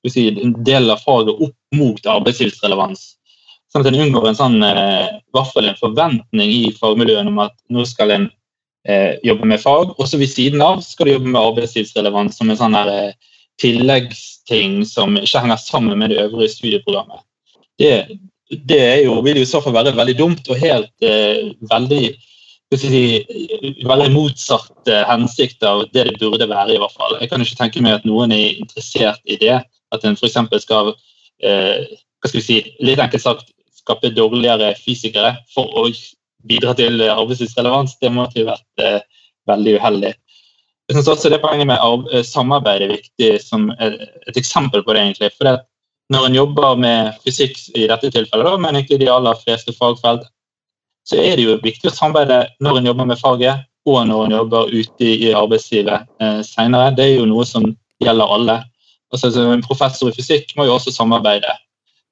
si, 0.07 0.29
del 0.63 0.91
av 0.93 1.03
faget 1.03 1.43
opp 1.43 1.55
mot 1.75 2.11
arbeidslivsrelevans. 2.15 3.03
Sånn 3.67 3.83
at 3.83 3.91
en 3.91 3.99
unngår 4.05 4.29
en 4.29 4.39
sånn, 4.39 4.61
eh, 4.63 5.19
hvert 5.35 5.59
en 5.59 5.79
forventning 5.81 6.53
i 6.53 6.71
fagmiljøene 6.79 7.33
om 7.33 7.43
at 7.43 7.55
nå 7.67 7.83
skal 7.85 8.15
en 8.15 8.29
eh, 8.87 9.17
jobbe 9.23 9.47
med 9.49 9.61
fag. 9.61 9.93
Og 9.97 10.07
så 10.07 10.19
ved 10.19 10.31
siden 10.31 10.63
av 10.63 10.81
skal 10.85 11.07
du 11.07 11.15
jobbe 11.15 11.31
med 11.33 11.41
arbeidslivsrelevans 11.41 12.37
som 12.39 12.51
en 12.51 12.59
sånn 12.59 12.77
her, 12.77 12.91
eh, 12.93 13.35
tilleggsting 13.61 14.83
som 14.85 15.17
ikke 15.17 15.41
henger 15.43 15.61
sammen 15.61 15.97
med 15.99 16.13
det 16.13 16.21
øvrige 16.21 16.53
studieprogrammet. 16.55 17.23
Det, 17.79 17.93
det 18.69 19.03
jo, 19.05 19.19
vil 19.25 19.41
jo 19.41 19.45
i 19.45 19.49
så 19.49 19.61
fall 19.61 19.75
være 19.77 19.95
veldig 19.97 20.17
dumt 20.17 20.49
og 20.49 20.61
helt 20.61 21.05
eh, 21.05 21.53
veldig 21.71 22.03
si, 22.77 23.03
veldig 23.87 24.09
motsatt 24.13 24.91
eh, 24.91 25.03
hensikt 25.09 25.63
av 25.63 25.85
det 25.93 26.07
det 26.09 26.19
burde 26.21 26.49
være. 26.49 26.75
i 26.75 26.81
hvert 26.81 26.97
fall. 26.97 27.17
Jeg 27.21 27.31
kan 27.31 27.41
ikke 27.41 27.61
tenke 27.61 27.83
meg 27.85 27.99
at 27.99 28.07
noen 28.07 28.33
er 28.35 28.57
interessert 28.57 29.21
i 29.25 29.39
det. 29.41 29.61
At 29.95 30.03
en 30.03 30.17
f.eks. 30.19 30.37
skal 30.63 30.93
eh, 31.43 31.85
hva 32.17 32.29
skal 32.29 32.41
vi 32.41 32.45
si, 32.45 32.59
litt 32.83 33.01
enkelt 33.01 33.23
sagt, 33.23 33.51
skape 33.77 34.11
dårligere 34.11 34.73
fysikere 34.81 35.37
for 35.53 35.69
å 35.79 35.87
bidra 36.45 36.73
til 36.77 37.01
arbeidslivsrelevans, 37.01 37.97
det 38.01 38.13
måtte 38.13 38.41
jo 38.41 38.49
vært 38.49 38.83
eh, 38.83 38.99
veldig 39.49 39.77
uheldig. 39.79 40.13
Jeg 40.87 40.95
synes 40.95 41.09
også 41.11 41.29
det 41.29 41.41
Poenget 41.43 41.67
med 41.67 42.13
eh, 42.13 42.23
samarbeid 42.23 42.85
er 42.85 42.93
viktig 42.93 43.31
som 43.43 43.71
et 43.79 44.37
eksempel 44.39 44.83
på 44.83 44.93
det. 44.93 45.01
egentlig, 45.01 45.31
for 45.37 45.49
det 45.49 45.59
Når 46.09 46.25
en 46.25 46.35
jobber 46.35 46.75
med 46.75 47.13
fysikk 47.25 47.57
i 47.75 47.87
dette 47.87 48.11
tilfellet, 48.11 48.61
men 48.61 48.75
egentlig 48.75 48.99
de 48.99 49.11
aller 49.11 49.35
fleste 49.43 49.73
fagfelt, 49.75 50.23
så 51.03 51.17
er 51.19 51.35
det 51.35 51.43
jo 51.43 51.57
viktig 51.63 51.89
å 51.89 51.95
samarbeide 51.95 52.47
når 52.63 52.77
en 52.77 52.85
jobber 52.85 53.05
med 53.05 53.19
faget 53.19 53.65
og 53.87 54.07
når 54.07 54.25
en 54.25 54.35
jobber 54.37 54.71
ute 54.71 55.03
i 55.03 55.33
arbeidslivet 55.35 56.07
eh, 56.21 56.41
senere. 56.43 56.95
Det 56.95 57.03
er 57.03 57.13
jo 57.19 57.27
noe 57.27 57.45
som 57.47 57.67
gjelder 58.03 58.33
alle. 58.37 58.57
Altså, 59.11 59.31
en 59.41 59.63
professor 59.63 60.11
i 60.11 60.15
fysikk 60.15 60.51
må 60.55 60.67
jo 60.67 60.75
også 60.75 60.91
samarbeide. 60.95 61.53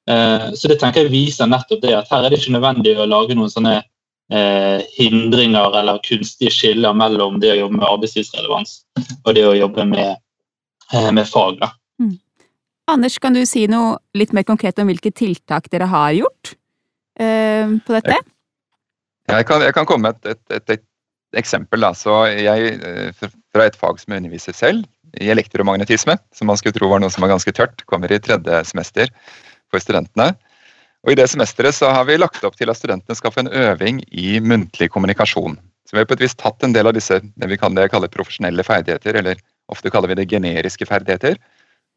Eh, 0.09 0.51
så 0.55 0.71
det 0.71 0.79
tenker 0.79 1.05
jeg 1.05 1.13
viser 1.15 1.49
nettopp 1.49 1.81
det 1.83 1.95
at 1.97 2.11
her 2.11 2.23
er 2.23 2.31
det 2.31 2.39
ikke 2.39 2.55
nødvendig 2.55 2.95
å 2.99 3.07
lage 3.09 3.35
noen 3.35 3.51
sånne 3.51 3.79
eh, 4.31 4.81
hindringer 4.97 5.79
eller 5.79 6.01
kunstige 6.05 6.53
skiller 6.53 6.95
mellom 6.97 7.39
det 7.43 7.53
å 7.53 7.59
jobbe 7.63 7.79
med 7.79 7.87
arbeidslivsrelevans 7.89 8.77
og 9.23 9.35
det 9.37 9.45
å 9.47 9.55
jobbe 9.57 9.85
med, 9.89 10.17
eh, 10.93 11.11
med 11.11 11.27
fag. 11.29 11.59
Da. 11.61 11.71
Mm. 12.01 12.15
Anders, 12.91 13.19
kan 13.19 13.33
du 13.33 13.43
si 13.49 13.65
noe 13.71 13.97
litt 14.17 14.33
mer 14.33 14.47
konkret 14.47 14.79
om 14.81 14.89
hvilke 14.89 15.13
tiltak 15.13 15.69
dere 15.73 15.89
har 15.91 16.11
gjort 16.17 16.55
eh, 17.19 17.77
på 17.85 17.97
dette? 17.97 18.19
Jeg 19.25 19.47
kan, 19.49 19.63
jeg 19.65 19.73
kan 19.73 19.87
komme 19.89 20.11
med 20.11 20.19
et, 20.21 20.37
et, 20.37 20.59
et, 20.59 20.75
et 20.77 21.39
eksempel. 21.41 21.81
Da. 21.81 21.95
Så 21.97 22.25
jeg, 22.29 22.75
eh, 22.77 23.31
fra 23.53 23.65
et 23.65 23.79
fag 23.79 24.01
som 24.01 24.13
jeg 24.13 24.23
underviser 24.23 24.57
selv, 24.57 24.85
i 25.21 25.29
elektromagnetisme, 25.31 26.17
som 26.35 26.49
man 26.49 26.57
skulle 26.59 26.75
tro 26.75 26.89
var 26.91 26.99
noe 26.99 27.13
som 27.13 27.23
var 27.23 27.31
ganske 27.31 27.53
tørt, 27.55 27.85
kommer 27.87 28.11
i 28.11 28.19
tredje 28.19 28.63
semester 28.67 29.11
for 29.71 29.79
studentene. 29.79 30.33
Og 31.05 31.13
I 31.13 31.17
det 31.19 31.27
semesteret 31.29 31.77
så 31.77 31.91
har 31.93 32.07
vi 32.07 32.17
lagt 32.17 32.43
opp 32.47 32.55
til 32.57 32.71
at 32.71 32.79
studentene 32.79 33.17
skal 33.17 33.33
få 33.33 33.43
en 33.43 33.51
øving 33.53 34.01
i 34.09 34.39
muntlig 34.41 34.89
kommunikasjon. 34.89 35.53
Så 35.85 35.93
Vi 35.93 36.01
har 36.01 36.07
på 36.09 36.17
et 36.17 36.25
vis 36.25 36.33
tatt 36.35 36.63
en 36.65 36.73
del 36.73 36.89
av 36.89 36.95
disse 36.97 37.19
det 37.21 37.49
vi 37.49 37.57
kan 37.61 37.75
det 37.77 37.91
kalle 37.93 38.09
profesjonelle 38.09 38.65
ferdigheter, 38.65 39.19
eller 39.21 39.37
ofte 39.69 39.91
kaller 39.93 40.09
vi 40.09 40.17
det 40.17 40.29
generiske 40.29 40.85
ferdigheter. 40.85 41.37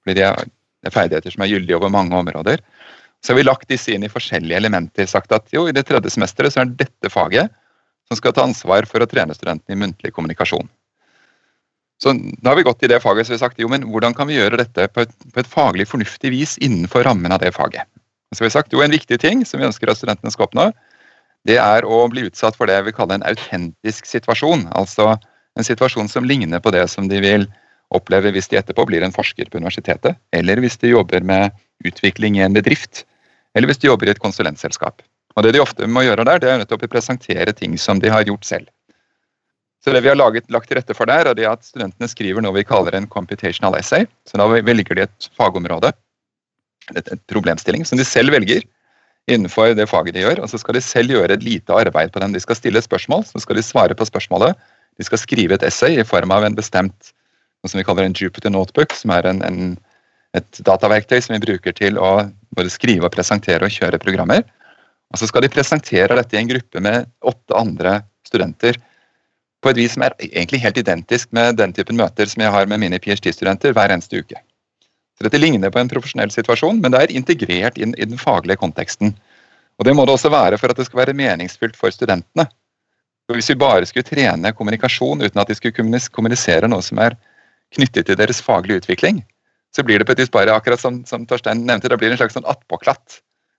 fordi 0.05 0.21
de 0.21 0.25
er 0.29 0.91
ferdigheter 0.93 1.31
som 1.31 1.43
er 1.43 1.49
gyldige 1.49 1.77
over 1.77 1.89
mange 1.89 2.15
områder. 2.17 2.61
Så 3.25 3.33
har 3.33 3.39
vi 3.39 3.49
lagt 3.49 3.69
disse 3.69 3.93
inn 3.93 4.05
i 4.05 4.13
forskjellige 4.13 4.57
elementer. 4.57 5.07
Sagt 5.07 5.33
at 5.33 5.49
jo, 5.53 5.67
i 5.67 5.73
det 5.73 5.87
tredje 5.89 6.11
semesteret 6.11 6.53
så 6.53 6.61
er 6.61 6.67
det 6.67 6.87
dette 6.87 7.11
faget 7.11 7.51
som 8.09 8.17
skal 8.17 8.33
ta 8.33 8.45
ansvar 8.45 8.87
for 8.87 9.01
å 9.01 9.09
trene 9.09 9.35
studentene 9.35 9.75
i 9.75 9.81
muntlig 9.81 10.13
kommunikasjon. 10.13 10.69
Så 11.99 12.13
da 12.15 12.53
har 12.53 12.57
vi 12.57 12.63
gått 12.63 12.85
i 12.85 12.89
det 12.93 13.01
faget 13.03 13.27
så 13.27 13.33
vi 13.33 13.39
har 13.41 13.49
sagt 13.49 13.59
jo, 13.59 13.69
men 13.69 13.89
hvordan 13.91 14.15
kan 14.15 14.29
vi 14.29 14.37
gjøre 14.37 14.61
dette 14.61 14.87
på 14.93 15.03
et, 15.03 15.15
på 15.35 15.41
et 15.41 15.51
faglig 15.51 15.89
fornuftig 15.89 16.31
vis 16.31 16.55
innenfor 16.63 17.03
rammen 17.09 17.35
av 17.35 17.43
det 17.43 17.51
faget. 17.57 17.89
Så 18.35 18.45
vi 18.45 18.51
sagt 18.53 18.73
jo, 18.73 18.83
En 18.85 18.93
viktig 18.93 19.21
ting 19.21 19.45
som 19.47 19.61
vi 19.61 19.67
ønsker 19.67 19.91
at 19.91 20.01
studentene 20.01 20.33
skal 20.33 20.49
oppnå, 20.49 20.69
det 21.49 21.57
er 21.63 21.87
å 21.87 22.03
bli 22.13 22.27
utsatt 22.29 22.57
for 22.59 22.69
det 22.69 22.77
vi 22.85 22.93
kaller 22.93 23.19
en 23.19 23.27
autentisk 23.29 24.09
situasjon. 24.09 24.67
Altså 24.77 25.15
en 25.59 25.67
situasjon 25.67 26.11
som 26.11 26.27
ligner 26.29 26.61
på 26.61 26.73
det 26.75 26.85
som 26.93 27.09
de 27.09 27.21
vil 27.25 27.47
oppleve 27.95 28.35
hvis 28.35 28.51
de 28.53 28.59
etterpå 28.61 28.85
blir 28.89 29.05
en 29.05 29.15
forsker 29.15 29.49
på 29.49 29.61
universitetet, 29.63 30.19
eller 30.37 30.61
hvis 30.61 30.77
de 30.83 30.93
jobber 30.93 31.25
med 31.25 31.55
utvikling 31.89 32.37
i 32.37 32.45
en 32.45 32.57
bedrift, 32.57 33.07
eller 33.57 33.71
hvis 33.71 33.81
de 33.81 33.89
jobber 33.89 34.11
i 34.11 34.13
et 34.13 34.21
konsulentselskap. 34.21 35.01
Og 35.37 35.45
Det 35.47 35.55
de 35.55 35.63
ofte 35.63 35.87
må 35.87 36.03
gjøre 36.03 36.27
der, 36.27 36.41
det 36.43 36.51
er 36.51 36.59
nettopp 36.61 36.85
å 36.85 36.91
presentere 36.91 37.55
ting 37.55 37.79
som 37.79 38.03
de 38.03 38.11
har 38.13 38.27
gjort 38.27 38.45
selv. 38.45 38.69
Så 39.85 39.95
det 39.95 40.03
vi 40.03 40.11
har 40.11 40.19
laget, 40.19 40.49
lagt 40.51 40.69
til 40.69 40.77
rette 40.77 40.95
for 40.97 41.07
der, 41.07 41.31
er 41.31 41.53
at 41.53 41.65
studentene 41.65 42.11
skriver 42.11 42.43
noe 42.43 42.57
vi 42.57 42.67
kaller 42.67 42.97
en 42.99 43.07
computational 43.07 43.77
essay. 43.79 44.09
Så 44.27 44.37
da 44.41 44.49
velger 44.51 44.99
de 44.99 45.07
et 45.07 45.29
fagområde, 45.39 45.93
et, 46.97 47.13
problemstilling, 47.31 47.85
som 47.89 48.01
de 48.01 48.07
selv 48.07 48.33
velger 48.33 48.65
innenfor 49.29 49.75
det 49.77 49.89
faget 49.91 50.17
de 50.17 50.25
gjør. 50.25 50.43
Og 50.45 50.51
så 50.53 50.61
skal 50.61 50.79
de 50.79 50.85
selv 50.85 51.13
gjøre 51.13 51.37
et 51.37 51.45
lite 51.45 51.75
arbeid 51.75 52.15
på 52.15 52.23
den. 52.23 52.33
De 52.33 52.41
skal 52.41 52.57
stille 52.57 52.81
et 52.81 52.87
spørsmål, 52.87 53.27
så 53.29 53.43
skal 53.45 53.59
de 53.59 53.67
svare 53.67 53.97
på 53.99 54.09
spørsmålet. 54.09 54.57
De 54.99 55.07
skal 55.07 55.21
skrive 55.21 55.59
et 55.59 55.67
essay 55.67 55.99
i 56.01 56.07
form 56.07 56.33
av 56.35 56.47
en 56.47 56.57
bestemt 56.57 57.13
noe 57.63 57.71
som 57.71 57.81
vi 57.81 57.87
kaller 57.87 58.07
en 58.07 58.15
Jupiter 58.15 58.53
Notebook, 58.55 58.95
som 58.95 59.13
er 59.15 59.27
en, 59.27 59.43
en, 59.43 59.73
et 60.39 60.61
dataverktøy 60.67 61.19
som 61.25 61.35
vi 61.35 61.43
bruker 61.43 61.75
til 61.75 61.99
å 61.99 62.13
både 62.55 62.73
skrive, 62.73 63.07
og 63.07 63.15
presentere 63.15 63.67
og 63.67 63.75
kjøre 63.75 64.01
programmer. 64.03 64.45
Og 65.13 65.21
så 65.21 65.29
skal 65.29 65.45
de 65.45 65.53
presentere 65.53 66.17
dette 66.19 66.37
i 66.37 66.41
en 66.41 66.51
gruppe 66.51 66.83
med 66.85 67.09
åtte 67.27 67.57
andre 67.57 68.01
studenter 68.29 68.79
på 69.65 69.73
et 69.73 69.81
vis 69.81 69.97
som 69.97 70.05
er 70.07 70.15
egentlig 70.29 70.61
helt 70.63 70.79
identisk 70.79 71.33
med 71.35 71.59
den 71.59 71.73
typen 71.75 71.99
møter 71.99 72.29
som 72.31 72.45
jeg 72.45 72.55
har 72.55 72.69
med 72.71 72.83
mine 72.85 73.01
PhD-studenter 73.03 73.75
hver 73.75 73.91
eneste 73.91 74.21
uke. 74.23 74.39
Så 75.19 75.27
Dette 75.27 75.41
ligner 75.43 75.73
på 75.75 75.81
en 75.83 75.91
profesjonell 75.91 76.31
situasjon, 76.31 76.79
men 76.79 76.95
det 76.95 77.01
er 77.03 77.17
integrert 77.19 77.79
inn 77.83 77.95
i 77.99 78.07
den 78.07 78.21
faglige 78.21 78.61
konteksten. 78.63 79.17
Og 79.79 79.87
Det 79.87 79.95
må 79.95 80.07
det 80.07 80.15
også 80.15 80.31
være 80.31 80.59
for 80.59 80.71
at 80.71 80.79
det 80.79 80.87
skal 80.87 81.03
være 81.03 81.17
meningsfylt 81.19 81.75
for 81.79 81.91
studentene. 81.95 82.47
For 83.27 83.37
hvis 83.37 83.51
vi 83.51 83.59
bare 83.61 83.87
skulle 83.87 84.07
trene 84.07 84.55
kommunikasjon 84.55 85.21
uten 85.21 85.43
at 85.43 85.51
de 85.51 85.57
skulle 85.59 85.75
kommunisere 86.15 86.71
noe 86.71 86.83
som 86.87 87.03
er 87.03 87.19
knyttet 87.75 88.07
til 88.09 88.17
deres 88.17 88.41
faglige 88.41 88.81
utvikling, 88.81 89.21
så 89.75 89.85
blir 89.85 90.01
det 90.01 90.07
på 90.09 90.15
et 90.15 90.23
vis 90.23 90.33
bare 90.33 90.55
akkurat 90.55 90.81
som, 90.81 91.03
som 91.05 91.27
Torstein 91.29 91.67
nevnte, 91.67 91.91
det 91.91 91.99
blir 92.01 92.15
en 92.15 92.21
slags 92.21 92.39
sånn 92.39 92.47
attpåklatt 92.49 93.19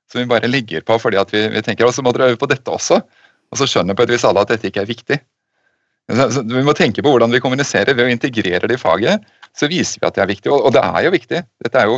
som 0.10 0.24
vi 0.24 0.30
bare 0.32 0.50
ligger 0.50 0.82
på 0.82 0.98
fordi 0.98 1.20
at 1.22 1.34
vi, 1.34 1.44
vi 1.54 1.62
tenker 1.62 1.86
at 1.86 1.94
så 1.94 2.02
må 2.02 2.16
dere 2.16 2.32
øve 2.32 2.40
på 2.42 2.50
dette 2.50 2.72
også. 2.74 2.98
Og 3.50 3.60
så 3.60 3.68
skjønner 3.70 3.98
på 3.98 4.06
et 4.06 4.16
vis 4.16 4.26
alle 4.26 4.42
at 4.42 4.50
dette 4.50 4.70
ikke 4.70 4.82
er 4.82 4.90
viktig. 4.90 5.20
Så 6.10 6.42
vi 6.42 6.66
må 6.66 6.74
tenke 6.78 7.04
på 7.06 7.12
hvordan 7.14 7.34
vi 7.34 7.42
kommuniserer. 7.42 7.94
Ved 7.94 8.08
å 8.08 8.14
integrere 8.14 8.66
det 8.70 8.78
i 8.78 8.82
faget, 8.82 9.26
så 9.58 9.70
viser 9.72 10.02
vi 10.02 10.08
at 10.10 10.18
det 10.18 10.24
er 10.24 10.32
viktig. 10.32 10.52
Og 10.54 10.72
det 10.76 10.84
er 10.84 11.06
jo 11.06 11.16
viktig. 11.16 11.42
Dette 11.66 11.82
er 11.82 11.90
jo, 11.90 11.98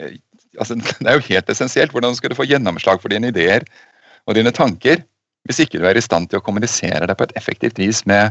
eh, 0.00 0.18
altså, 0.58 0.76
det 1.02 1.08
er 1.08 1.18
jo 1.18 1.26
helt 1.30 1.54
essensielt. 1.54 1.94
Hvordan 1.94 2.18
skal 2.18 2.32
du 2.32 2.38
få 2.38 2.48
gjennomslag 2.48 3.02
for 3.02 3.12
dine 3.12 3.32
ideer 3.32 3.66
og 4.28 4.38
dine 4.38 4.54
tanker 4.54 5.02
hvis 5.48 5.58
ikke 5.64 5.80
du 5.82 5.88
er 5.88 5.98
i 5.98 6.04
stand 6.04 6.28
til 6.30 6.38
å 6.38 6.44
kommunisere 6.44 7.06
det 7.08 7.16
på 7.18 7.26
et 7.26 7.34
effektivt 7.38 7.80
vis 7.82 8.04
med, 8.06 8.30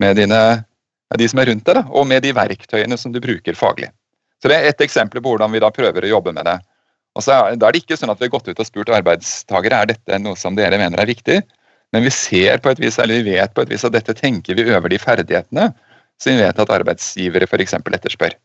med 0.00 0.16
dine, 0.16 0.38
de 1.20 1.26
som 1.28 1.42
er 1.42 1.50
rundt 1.50 1.66
deg, 1.68 1.82
og 1.92 2.06
med 2.08 2.24
de 2.24 2.32
verktøyene 2.36 2.96
som 2.96 3.12
du 3.12 3.20
bruker 3.20 3.58
faglig. 3.58 3.90
Så 4.40 4.48
Det 4.48 4.56
er 4.56 4.70
et 4.70 4.80
eksempel 4.84 5.20
på 5.20 5.34
hvordan 5.34 5.52
vi 5.52 5.60
da 5.60 5.68
prøver 5.72 6.06
å 6.06 6.14
jobbe 6.14 6.32
med 6.36 6.48
det. 6.48 6.56
Og 7.16 7.24
så 7.24 7.36
er, 7.36 7.56
Da 7.56 7.68
er 7.68 7.76
det 7.76 7.84
ikke 7.84 7.96
sånn 8.00 8.12
at 8.12 8.20
vi 8.20 8.28
har 8.28 8.32
gått 8.32 8.48
ut 8.48 8.60
og 8.60 8.68
spurt 8.68 8.92
arbeidstakere 8.92 9.82
er 9.82 9.92
dette 9.92 10.18
noe 10.20 10.36
som 10.40 10.56
dere 10.56 10.80
mener 10.80 11.00
er 11.00 11.08
viktig. 11.08 11.42
Men 11.92 12.04
vi 12.04 12.12
ser 12.12 12.60
på 12.60 12.72
et 12.72 12.80
vis, 12.80 12.98
eller 12.98 13.22
vi 13.22 13.36
vet 13.36 13.52
på 13.54 13.64
et 13.64 13.70
vis 13.72 13.84
at 13.86 13.94
dette 13.94 14.16
tenker 14.16 14.56
vi 14.56 14.66
øver 14.68 14.92
de 14.92 14.98
ferdighetene 15.00 15.70
som 16.22 16.32
vi 16.32 16.42
vet 16.42 16.58
at 16.58 16.72
arbeidsgivere 16.72 17.48
f.eks. 17.48 17.74
etterspør. 17.76 18.36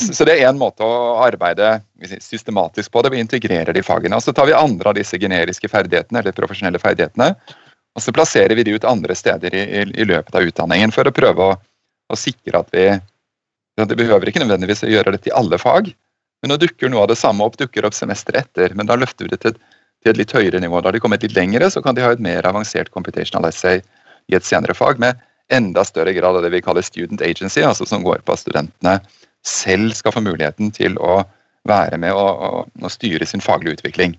Så 0.00 0.24
det 0.24 0.38
er 0.38 0.48
én 0.48 0.56
måte 0.56 0.86
å 0.86 1.18
arbeide 1.20 1.76
systematisk 2.24 2.92
på 2.92 3.02
det. 3.04 3.12
Vi 3.12 3.20
integrerer 3.20 3.76
de 3.76 3.82
fagene. 3.84 4.16
og 4.16 4.24
Så 4.24 4.32
tar 4.32 4.48
vi 4.48 4.56
andre 4.56 4.88
av 4.88 4.96
disse 4.96 5.18
generiske 5.20 5.68
ferdighetene 5.68 6.22
eller 6.22 6.36
profesjonelle 6.36 6.80
ferdighetene, 6.80 7.34
og 7.94 8.02
så 8.02 8.14
plasserer 8.16 8.56
vi 8.56 8.64
de 8.64 8.78
ut 8.78 8.86
andre 8.88 9.14
steder 9.14 9.54
i, 9.54 9.60
i, 9.60 9.82
i 10.02 10.06
løpet 10.08 10.34
av 10.34 10.48
utdanningen 10.48 10.94
for 10.94 11.06
å 11.06 11.12
prøve 11.14 11.50
å, 11.52 11.58
å 12.10 12.16
sikre 12.18 12.64
at 12.64 12.72
vi 12.72 12.88
Det 13.74 13.96
behøver 13.98 14.28
ikke 14.30 14.38
nødvendigvis 14.38 14.84
å 14.86 14.88
gjøre 14.88 15.12
dette 15.16 15.28
i 15.28 15.34
alle 15.34 15.58
fag, 15.58 15.88
men 16.42 16.52
nå 16.52 16.56
dukker 16.62 16.88
noe 16.88 17.02
av 17.02 17.08
det 17.10 17.18
samme 17.18 17.42
opp 17.42 17.56
dukker 17.58 17.84
opp 17.84 17.94
semesteret 17.94 18.46
etter. 18.46 18.74
Men 18.78 18.86
da 18.86 18.94
løfter 18.94 19.26
vi 19.26 19.32
det 19.32 19.40
til 19.42 19.56
til 20.04 20.12
et 20.12 20.20
litt 20.20 20.34
høyere 20.36 20.60
nivå. 20.60 20.80
Da 20.80 20.90
har 20.90 20.96
de 20.96 21.00
kommet 21.02 21.24
litt 21.24 21.36
lengre, 21.36 21.70
så 21.72 21.80
kan 21.82 21.96
de 21.96 22.04
ha 22.04 22.12
et 22.12 22.22
mer 22.22 22.44
avansert 22.46 22.92
computational 22.92 23.48
essay 23.48 23.80
i 24.28 24.36
et 24.36 24.44
senere 24.44 24.76
fag 24.76 25.00
med 25.00 25.16
enda 25.52 25.84
større 25.84 26.14
grad 26.16 26.38
av 26.38 26.44
det 26.44 26.52
vi 26.54 26.62
kaller 26.64 26.84
student 26.84 27.22
agency, 27.22 27.62
altså 27.62 27.86
som 27.88 28.04
går 28.04 28.22
på 28.24 28.34
at 28.34 28.42
studentene 28.42 28.98
selv 29.44 29.92
skal 29.96 30.14
få 30.14 30.22
muligheten 30.24 30.72
til 30.72 30.96
å 30.98 31.22
være 31.68 31.98
med 32.00 32.16
og, 32.16 32.44
og, 32.44 32.70
og 32.80 32.92
styre 32.92 33.26
sin 33.28 33.44
faglige 33.44 33.78
utvikling. 33.78 34.16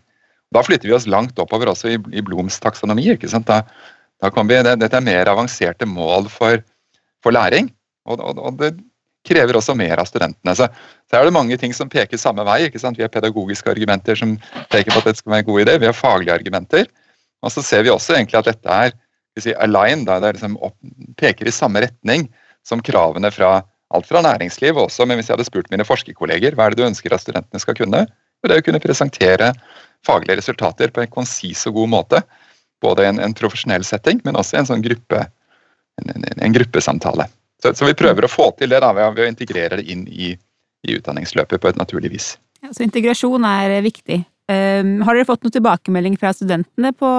Da 0.53 0.61
flytter 0.63 0.89
vi 0.89 0.95
oss 0.95 1.07
langt 1.09 1.39
oppover 1.41 1.71
også 1.71 1.93
i, 1.93 1.99
i 2.13 2.23
Blooms 2.25 2.57
taksonomi. 2.61 3.07
ikke 3.13 3.29
sant? 3.31 3.49
Da, 3.49 3.63
da 4.21 4.31
vi, 4.35 4.57
det, 4.65 4.75
dette 4.81 4.99
er 4.99 5.05
mer 5.05 5.31
avanserte 5.31 5.87
mål 5.89 6.29
for, 6.31 6.61
for 7.25 7.35
læring. 7.35 7.71
Og, 8.05 8.21
og, 8.21 8.59
det 8.61 8.75
krever 9.25 9.57
også 9.57 9.73
mer 9.77 9.97
av 10.01 10.05
studentene. 10.09 10.53
Så, 10.57 10.67
så 11.09 11.17
er 11.17 11.25
det 11.25 11.33
mange 11.33 11.57
ting 11.57 11.73
som 11.73 11.89
peker 11.89 12.21
samme 12.21 12.45
vei. 12.45 12.67
ikke 12.67 12.81
sant? 12.81 12.97
Vi 12.97 13.05
har 13.05 13.13
pedagogiske 13.13 13.73
argumenter 13.73 14.17
som 14.19 14.37
peker 14.69 14.93
på 14.93 15.01
at 15.01 15.09
dette 15.09 15.23
skal 15.23 15.33
være 15.33 15.45
en 15.45 15.49
god 15.49 15.63
idé. 15.65 15.79
Vi 15.81 15.89
har 15.89 15.97
faglige 15.97 16.37
argumenter. 16.37 16.85
Og 17.45 17.53
så 17.53 17.65
ser 17.65 17.85
vi 17.85 17.93
også 17.93 18.15
egentlig 18.15 18.39
at 18.39 18.51
dette 18.53 18.77
er 18.85 18.93
si, 19.43 19.53
align, 19.61 20.05
da, 20.07 20.19
det 20.23 20.35
liksom 20.37 20.57
opp, 20.63 20.77
peker 21.19 21.49
i 21.49 21.53
samme 21.53 21.83
retning 21.83 22.27
som 22.65 22.83
kravene 22.83 23.31
fra 23.33 23.59
alt 23.93 24.07
fra 24.09 24.21
næringsliv 24.25 24.77
også. 24.81 25.05
Men 25.05 25.19
hvis 25.19 25.29
jeg 25.29 25.37
hadde 25.37 25.47
spurt 25.47 25.71
mine 25.73 25.85
forskerkolleger 25.87 26.55
hva 26.55 26.67
er 26.67 26.73
det 26.73 26.81
du 26.81 26.87
ønsker 26.87 27.13
at 27.13 27.23
studentene 27.23 27.61
skal 27.61 27.77
kunne, 27.77 28.05
og 28.43 28.51
det 28.51 28.59
å 28.61 28.65
kunne 28.65 28.81
presentere 28.83 29.53
faglige 30.05 30.39
resultater 30.41 30.91
på 30.93 31.03
en 31.03 31.11
konsis 31.11 31.65
og 31.69 31.79
god 31.79 31.91
måte. 31.93 32.21
Både 32.83 33.05
i 33.05 33.09
en, 33.09 33.21
en 33.23 33.33
profesjonell 33.37 33.85
setting, 33.87 34.19
men 34.25 34.37
også 34.37 34.57
i 34.57 34.61
en 34.61 34.69
sånn 34.69 34.83
gruppe, 34.85 35.23
en, 36.01 36.25
en 36.35 36.55
gruppesamtale. 36.55 37.27
Så, 37.63 37.71
så, 37.73 37.87
vi 37.87 37.97
prøver 37.97 38.27
å 38.27 38.31
få 38.31 38.49
til 38.59 38.69
det 38.73 38.81
da, 38.83 38.91
ved 38.93 39.23
å 39.23 39.29
integrere 39.29 39.79
det 39.79 39.87
inn 39.89 40.03
i, 40.11 40.33
i 40.85 40.97
utdanningsløpet 40.97 41.61
på 41.61 41.71
et 41.71 41.79
naturlig 41.79 42.11
vis. 42.13 42.33
Ja, 42.61 42.73
så 42.75 42.83
integrasjon 42.85 43.47
er 43.47 43.79
viktig. 43.85 44.19
Um, 44.51 44.99
har 45.07 45.17
dere 45.17 45.25
fått 45.25 45.45
noen 45.45 45.55
tilbakemelding 45.55 46.19
fra 46.21 46.33
studentene 46.35 46.91
på, 46.93 47.09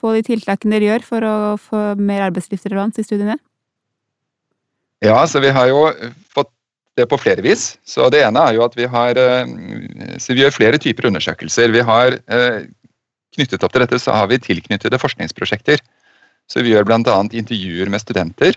på, 0.00 0.12
de 0.16 0.24
tiltakene 0.26 0.76
dere 0.76 0.92
gjør 0.92 1.06
for 1.06 1.26
å 1.26 1.34
få 1.60 1.82
mer 1.98 2.26
arbeidslivsrelevans 2.28 3.00
i 3.00 3.06
studiene? 3.06 3.38
Ja, 5.04 5.20
så 5.30 5.42
vi 5.42 5.52
har 5.54 5.68
jo 5.70 5.84
fått 6.34 6.50
det 6.98 7.06
på 7.10 7.18
flere 7.20 7.44
vis. 7.44 7.76
Så 7.86 8.08
Det 8.10 8.24
ene 8.26 8.42
er 8.48 8.56
jo 8.56 8.64
at 8.66 8.74
vi 8.78 8.88
har 8.90 9.18
eh, 9.18 10.16
så 10.18 10.34
vi 10.34 10.42
gjør 10.42 10.56
flere 10.56 10.80
typer 10.82 11.10
undersøkelser. 11.10 11.74
Vi 11.74 11.84
har 11.86 12.18
eh, 12.26 12.66
Knyttet 13.36 13.62
opp 13.62 13.74
til 13.74 13.82
dette 13.84 13.98
så 14.00 14.14
har 14.16 14.26
vi 14.26 14.38
tilknyttede 14.40 14.98
forskningsprosjekter. 14.98 15.78
Så 16.48 16.62
Vi 16.64 16.72
gjør 16.72 16.86
bl.a. 16.88 17.18
intervjuer 17.28 17.90
med 17.92 18.00
studenter 18.00 18.56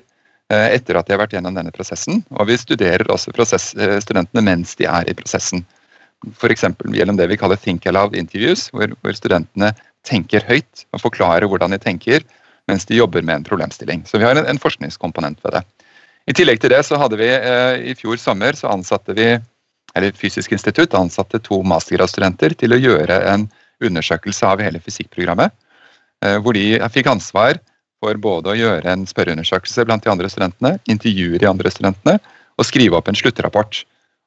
Eh, 0.52 0.74
etter 0.76 0.98
at 1.00 1.08
de 1.08 1.14
har 1.16 1.22
vært 1.22 1.36
gjennom 1.38 1.56
denne 1.56 1.72
prosessen. 1.72 2.24
Og 2.36 2.50
vi 2.50 2.58
studerer 2.60 3.08
også 3.14 3.32
prosess, 3.36 3.72
studentene 4.04 4.44
mens 4.44 4.76
de 4.80 4.88
er 4.90 5.08
i 5.08 5.16
prosessen. 5.16 5.64
F.eks. 6.36 6.66
gjennom 6.92 7.18
det 7.18 7.30
vi 7.32 7.38
kaller 7.40 7.60
think 7.60 7.88
aloud 7.90 8.18
interviews, 8.18 8.68
hvor, 8.76 8.92
hvor, 9.02 9.16
studentene 9.18 9.72
tenker 10.08 10.46
høyt 10.48 10.86
og 10.96 11.04
forklarer 11.04 11.48
hvordan 11.50 11.76
de 11.76 11.80
tenker 11.82 12.26
mens 12.70 12.86
de 12.88 12.98
jobber 12.98 13.24
med 13.26 13.42
en 13.42 13.48
problemstilling. 13.48 14.04
Så 14.06 14.20
vi 14.22 14.26
har 14.28 14.38
en, 14.38 14.48
en 14.48 14.62
forskningskomponent 14.62 15.42
ved 15.44 15.58
det. 15.58 15.64
I 16.30 16.36
tillegg 16.38 16.62
til 16.62 16.74
det 16.74 16.84
så 16.86 17.00
hadde 17.02 17.18
vi 17.20 17.28
eh, 17.28 17.90
i 17.92 17.96
fjor 17.98 18.20
sommer 18.22 18.58
så 18.58 18.70
ansatte 18.72 19.16
vi 19.18 19.34
eller 19.98 20.16
Fysisk 20.16 20.54
institutt 20.56 20.94
ansatte 20.96 21.42
to 21.44 21.58
mastergradsstudenter 21.68 22.54
til 22.56 22.72
å 22.72 22.80
gjøre 22.80 23.18
en 23.28 23.50
undersøkelse 23.84 24.48
av 24.48 24.62
hele 24.64 24.80
fysikkprogrammet. 24.80 25.52
hvor 26.46 26.54
de 26.54 26.78
fikk 26.94 27.08
ansvar 27.10 27.58
for 28.02 28.18
både 28.18 28.52
å 28.52 28.58
gjøre 28.58 28.92
en 28.92 29.08
spørreundersøkelse 29.10 29.86
blant 29.90 30.06
de 30.06 30.12
andre 30.12 30.30
studentene, 30.30 30.76
intervjue 30.90 31.40
de 31.42 31.50
andre 31.50 31.72
studentene 31.74 32.20
og 32.58 32.68
skrive 32.68 32.98
opp 32.98 33.10
en 33.10 33.18
sluttrapport 33.18 33.84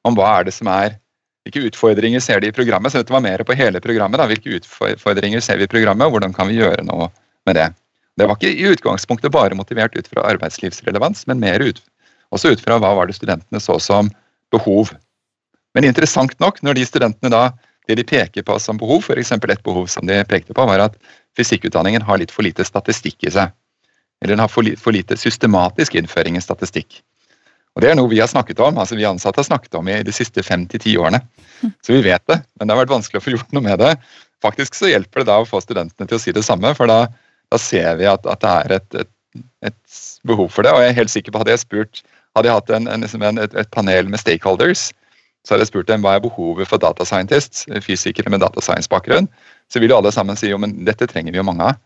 om 0.07 0.15
hva 0.17 0.33
er 0.39 0.47
det 0.47 0.53
som 0.55 0.69
er 0.71 0.97
hvilke 1.45 1.69
utfordringer 1.69 2.23
ser 2.23 2.41
de 2.41 2.49
i 2.49 2.55
programmet. 2.55 2.91
Så 2.91 3.03
dette 3.03 3.13
var 3.13 3.21
mer 3.21 3.43
på 3.45 3.55
hele 3.57 3.81
programmet. 3.81 4.17
Da. 4.17 4.25
Hvilke 4.29 4.57
utfordringer 4.57 5.43
ser 5.45 5.61
vi 5.61 5.67
i 5.67 5.71
programmet, 5.71 6.07
og 6.07 6.17
hvordan 6.17 6.33
kan 6.33 6.49
vi 6.49 6.57
gjøre 6.57 6.85
noe 6.87 7.11
med 7.45 7.59
det. 7.59 7.69
Det 8.17 8.25
var 8.25 8.39
ikke 8.39 8.53
i 8.53 8.69
utgangspunktet 8.71 9.33
bare 9.33 9.57
motivert 9.57 9.95
ut 9.97 10.07
fra 10.07 10.23
arbeidslivsrelevans, 10.31 11.25
men 11.27 11.41
mer 11.43 11.61
ut, 11.61 11.81
også 12.33 12.55
ut 12.55 12.63
fra 12.63 12.79
hva 12.79 12.93
var 12.97 13.09
det 13.09 13.17
studentene 13.17 13.61
så 13.61 13.75
som 13.83 14.09
behov. 14.55 14.93
Men 15.75 15.85
interessant 15.85 16.33
nok, 16.39 16.61
når 16.63 16.79
de 16.79 16.87
studentene 16.87 17.31
da 17.33 17.49
det 17.85 17.99
de 17.99 18.05
peker 18.07 18.45
på 18.45 18.55
som 18.59 18.79
behov, 18.81 19.03
f.eks. 19.03 19.35
et 19.35 19.65
behov 19.65 19.89
som 19.91 20.07
de 20.07 20.17
pekte 20.25 20.55
på, 20.55 20.65
var 20.65 20.87
at 20.87 20.95
fysikkutdanningen 21.37 22.01
har 22.01 22.17
litt 22.17 22.33
for 22.33 22.47
lite 22.47 22.65
statistikk 22.65 23.27
i 23.27 23.33
seg. 23.35 23.51
Eller 24.23 24.33
den 24.33 24.41
har 24.41 24.49
for, 24.49 24.91
lite 24.95 25.17
systematisk 25.19 25.99
innføring 25.99 26.39
i 26.39 26.41
statistikk. 26.41 27.03
Og 27.75 27.83
Det 27.83 27.89
er 27.91 27.97
noe 27.99 28.07
vi 28.11 28.21
har 28.21 28.31
snakket 28.31 28.61
om, 28.63 28.77
altså 28.79 28.95
vi 28.95 29.07
ansatte 29.07 29.41
har 29.41 29.47
snakket 29.49 29.75
om 29.75 29.89
i 29.91 29.97
de 30.07 30.13
siste 30.15 30.43
fem 30.47 30.63
til 30.71 30.79
ti 30.79 30.93
årene. 30.95 31.19
Så 31.83 31.91
vi 31.91 32.05
vet 32.05 32.23
det, 32.31 32.39
men 32.55 32.67
det 32.67 32.75
har 32.75 32.85
vært 32.85 32.93
vanskelig 32.93 33.19
å 33.19 33.25
få 33.25 33.33
gjort 33.33 33.55
noe 33.55 33.65
med 33.65 33.81
det. 33.83 33.91
Faktisk 34.43 34.77
så 34.77 34.87
hjelper 34.91 35.23
det 35.23 35.29
da 35.31 35.41
å 35.41 35.47
få 35.47 35.59
studentene 35.63 36.07
til 36.07 36.15
å 36.15 36.21
si 36.21 36.31
det 36.35 36.45
samme, 36.47 36.71
for 36.77 36.87
da, 36.87 37.05
da 37.51 37.59
ser 37.59 37.97
vi 37.99 38.07
at, 38.07 38.27
at, 38.31 38.43
det 38.43 38.53
er 38.53 38.75
et, 38.77 38.99
et, 39.03 39.11
et, 39.71 39.79
behov 40.25 40.47
for 40.55 40.63
det. 40.63 40.71
Og 40.71 40.83
jeg 40.83 40.93
er 40.93 40.99
helt 41.01 41.13
sikker 41.13 41.35
på 41.35 41.41
hadde 41.41 41.51
jeg 41.51 41.65
spurt, 41.65 42.03
hadde 42.37 42.49
jeg 42.49 42.59
hatt 42.61 42.71
en, 42.77 42.87
en, 42.91 43.03
en, 43.03 43.41
et, 43.43 43.57
et, 43.59 43.71
panel 43.75 44.07
med 44.11 44.23
stakeholders, 44.23 44.87
så 45.45 45.53
hadde 45.53 45.67
jeg 45.67 45.73
spurt 45.73 45.91
dem 45.91 46.05
hva 46.05 46.15
er 46.15 46.23
behovet 46.23 46.69
for 46.69 46.81
data 46.81 47.05
scientists, 47.05 47.67
fysikere 47.83 48.31
med 48.31 48.41
data 48.41 48.63
science-bakgrunn, 48.63 49.27
så 49.69 49.83
vil 49.83 49.91
jo 49.91 49.99
alle 49.99 50.15
sammen 50.15 50.39
si 50.39 50.49
jo, 50.49 50.61
men 50.61 50.79
dette 50.87 51.09
trenger 51.11 51.35
vi 51.35 51.43
jo 51.43 51.45
mange 51.45 51.67
av. 51.73 51.83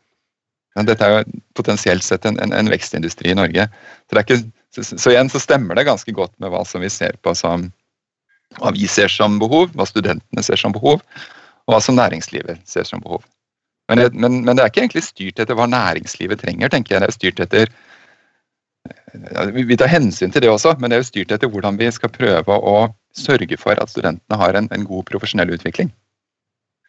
Dette 0.86 1.04
er 1.04 1.18
jo 1.18 1.40
potensielt 1.58 2.06
sett 2.06 2.24
en, 2.30 2.38
en, 2.40 2.54
en 2.56 2.70
vekstindustri 2.72 3.34
i 3.34 3.36
Norge. 3.36 3.66
Så, 4.06 4.16
det 4.16 4.22
er 4.22 4.28
ikke, 4.28 4.44
så, 4.76 4.84
så, 4.86 5.10
igjen 5.12 5.32
så 5.32 5.42
stemmer 5.42 5.78
det 5.78 5.88
ganske 5.88 6.14
godt 6.14 6.36
med 6.42 6.54
hva 6.54 6.62
som 6.68 6.84
vi 6.84 6.92
ser 6.94 7.18
på 7.24 7.34
som 7.38 7.70
hva 8.58 8.72
vi 8.74 8.88
ser 8.90 9.12
som 9.14 9.38
behov, 9.42 9.70
hva 9.78 9.86
studentene 9.86 10.44
ser 10.46 10.58
som 10.58 10.74
behov, 10.74 11.04
og 11.68 11.74
hva 11.74 11.82
som 11.86 11.98
næringslivet 11.98 12.64
ser 12.70 12.88
som 12.88 13.02
behov. 13.04 13.22
Men, 13.90 14.06
men, 14.14 14.42
men 14.46 14.58
det 14.58 14.64
er 14.64 14.72
ikke 14.72 14.84
egentlig 14.84 15.06
styrt 15.06 15.42
etter 15.42 15.58
hva 15.58 15.66
næringslivet 15.70 16.42
trenger, 16.42 16.70
tenker 16.70 16.96
jeg. 16.96 17.02
Det 17.02 17.10
er 17.10 17.18
styrt 17.18 17.44
etter 17.46 17.72
Vi 19.54 19.78
tar 19.78 19.90
hensyn 19.90 20.34
til 20.34 20.46
det 20.46 20.50
også, 20.50 20.76
men 20.80 20.90
det 20.90 20.98
er 20.98 21.04
jo 21.04 21.10
styrt 21.10 21.34
etter 21.34 21.50
hvordan 21.50 21.78
vi 21.78 21.90
skal 21.94 22.14
prøve 22.14 22.58
å 22.58 22.76
sørge 23.18 23.58
for 23.58 23.82
at 23.82 23.90
studentene 23.90 24.38
har 24.38 24.58
en, 24.58 24.70
en 24.74 24.86
god 24.86 25.08
profesjonell 25.10 25.54
utvikling. 25.58 25.90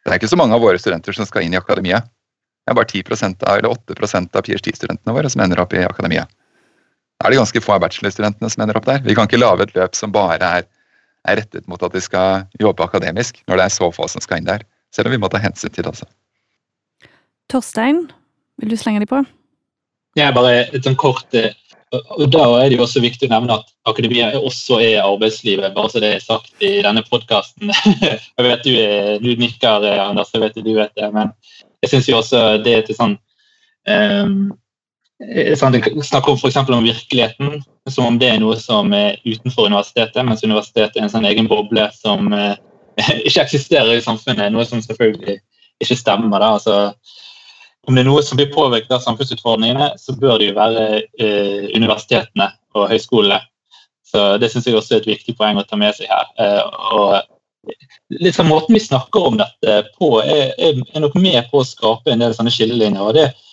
Det 0.04 0.12
er 0.12 0.20
ikke 0.20 0.32
så 0.32 0.38
mange 0.40 0.56
av 0.56 0.64
våre 0.64 0.80
studenter 0.80 1.16
som 1.16 1.28
skal 1.28 1.44
inn 1.44 1.56
i 1.56 1.60
akademia. 1.60 2.00
Det 2.64 2.72
er 2.72 2.76
bare 2.76 2.88
10 2.88 3.40
av, 3.48 3.56
eller 3.56 3.72
8% 3.72 4.36
av 4.36 4.44
PhD-studentene 4.46 5.16
våre 5.16 5.32
som 5.32 5.42
ender 5.44 5.60
opp 5.60 5.72
i 5.76 5.84
akademia. 5.84 6.26
Er 7.20 7.32
det 7.32 7.40
ganske 7.40 7.60
få 7.60 7.74
av 7.76 7.82
bachelorstudentene 7.84 8.48
som 8.48 8.62
ender 8.64 8.78
opp 8.80 8.86
der. 8.88 9.02
Vi 9.04 9.14
kan 9.16 9.28
ikke 9.28 9.40
lage 9.40 9.66
et 9.66 9.74
løp 9.76 9.96
som 9.98 10.12
bare 10.14 10.38
er, 10.40 10.68
er, 11.28 11.40
rettet 11.42 11.66
mot 11.68 11.82
at 11.84 11.92
de 11.92 12.00
skal 12.00 12.46
jobbe 12.60 12.84
akademisk, 12.86 13.42
når 13.46 13.60
det 13.60 13.66
er 13.66 13.74
så 13.74 13.90
få 13.92 14.08
som 14.08 14.24
skal 14.24 14.40
inn 14.40 14.48
der. 14.48 14.64
Selv 14.94 15.10
om 15.10 15.14
vi 15.14 15.20
må 15.20 15.28
ta 15.28 15.40
hensyn 15.42 15.68
til 15.68 15.84
det 15.84 15.92
også. 15.92 16.08
Torstein, 17.52 18.06
vil 18.62 18.72
du 18.72 18.78
slenge 18.80 19.02
deg 19.02 19.10
på? 19.10 19.20
Jeg 20.18 20.34
bare 20.34 20.64
et 20.64 20.86
sånn 20.86 20.98
kort 20.98 21.36
eh, 21.38 21.52
og 21.90 22.30
Da 22.30 22.42
er 22.60 22.70
det 22.70 22.76
jo 22.78 22.84
også 22.84 23.02
viktig 23.02 23.26
å 23.26 23.32
nevne 23.32 23.56
at 23.58 23.70
akademia 23.90 24.30
også 24.38 24.78
er 24.78 25.02
arbeidslivet. 25.02 25.74
bare 25.74 25.90
så 25.90 26.02
det 26.02 26.12
er 26.14 26.22
sagt 26.22 26.62
i 26.62 26.78
denne 26.86 27.02
podkasten. 27.02 27.72
Jeg 28.38 28.46
vet 28.46 28.62
du, 28.64 28.74
du 29.24 29.30
nikker, 29.40 29.86
Anders, 29.98 30.30
jeg 30.32 30.44
vet 30.44 30.60
du 30.62 30.74
vet 30.76 30.94
det. 30.94 31.10
Men 31.12 31.32
jeg 31.82 31.90
syns 31.90 32.08
jo 32.08 32.20
også 32.20 32.60
det 32.62 32.74
er 32.76 32.86
til 32.86 32.96
sånn 32.96 33.16
um, 33.88 34.52
sånn, 35.60 35.76
snakker 36.06 36.36
f.eks. 36.38 36.56
om 36.56 36.86
virkeligheten, 36.86 37.62
som 37.90 38.08
om 38.08 38.18
det 38.20 38.30
er 38.32 38.40
noe 38.40 38.56
som 38.60 38.92
er 38.96 39.18
utenfor 39.26 39.68
universitetet, 39.68 40.24
mens 40.26 40.44
universitetet 40.44 40.96
er 40.96 41.06
en 41.06 41.12
sånn 41.12 41.28
egen 41.28 41.48
boble 41.50 41.86
som 41.96 42.32
eh, 42.32 42.54
ikke 43.28 43.44
eksisterer 43.44 43.96
i 43.96 44.04
samfunnet. 44.04 44.52
Noe 44.54 44.66
som 44.68 44.82
selvfølgelig 44.84 45.40
ikke 45.80 45.98
stemmer. 45.98 46.40
da, 46.40 46.54
altså 46.56 46.78
om 47.88 47.96
det 47.96 48.02
er 48.04 48.10
noe 48.10 48.22
som 48.24 48.38
blir 48.38 48.52
påvirket 48.52 48.92
av 48.92 49.04
samfunnsutfordringene, 49.04 49.94
så 49.98 50.14
bør 50.20 50.40
det 50.40 50.50
jo 50.50 50.56
være 50.58 50.86
eh, 51.00 51.70
universitetene 51.74 52.50
og 52.76 52.90
høyskolene. 52.92 53.40
Så 54.10 54.36
Det 54.42 54.50
syns 54.50 54.66
jeg 54.66 54.76
også 54.76 54.96
er 54.96 55.04
et 55.04 55.12
viktig 55.12 55.36
poeng 55.38 55.58
å 55.60 55.64
ta 55.66 55.78
med 55.80 55.94
seg 55.96 56.10
her. 56.10 56.26
Eh, 56.42 56.64
og 56.96 57.70
litt 58.20 58.36
sånn 58.36 58.50
Måten 58.50 58.74
vi 58.76 58.82
snakker 58.82 59.28
om 59.30 59.38
dette 59.40 59.76
på, 59.96 60.18
er, 60.22 60.52
er, 60.58 60.80
nok 61.00 61.16
med 61.20 61.40
på 61.50 61.60
å 61.60 61.66
skape 61.66 62.12
en 62.12 62.24
del 62.24 62.34
sånne 62.36 62.52
skillelinjer. 62.52 63.06
og 63.06 63.16
Det 63.16 63.28
eh, 63.30 63.49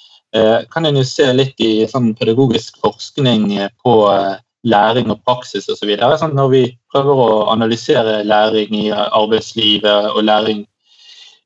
kan 0.73 0.85
en 0.85 0.99
jo 0.99 1.05
se 1.07 1.25
litt 1.33 1.59
i 1.63 1.87
sånn 1.89 2.13
pedagogisk 2.17 2.79
forskning 2.83 3.49
på 3.83 3.95
eh, 4.11 4.35
læring 4.67 5.11
og 5.11 5.21
praksis 5.25 5.67
osv. 5.71 5.91
Sånn, 6.19 6.35
når 6.37 6.49
vi 6.53 6.63
prøver 6.91 7.21
å 7.21 7.29
analysere 7.53 8.23
læring 8.27 8.73
i 8.77 8.87
arbeidslivet 8.93 10.11
og 10.13 10.25
læring 10.27 10.63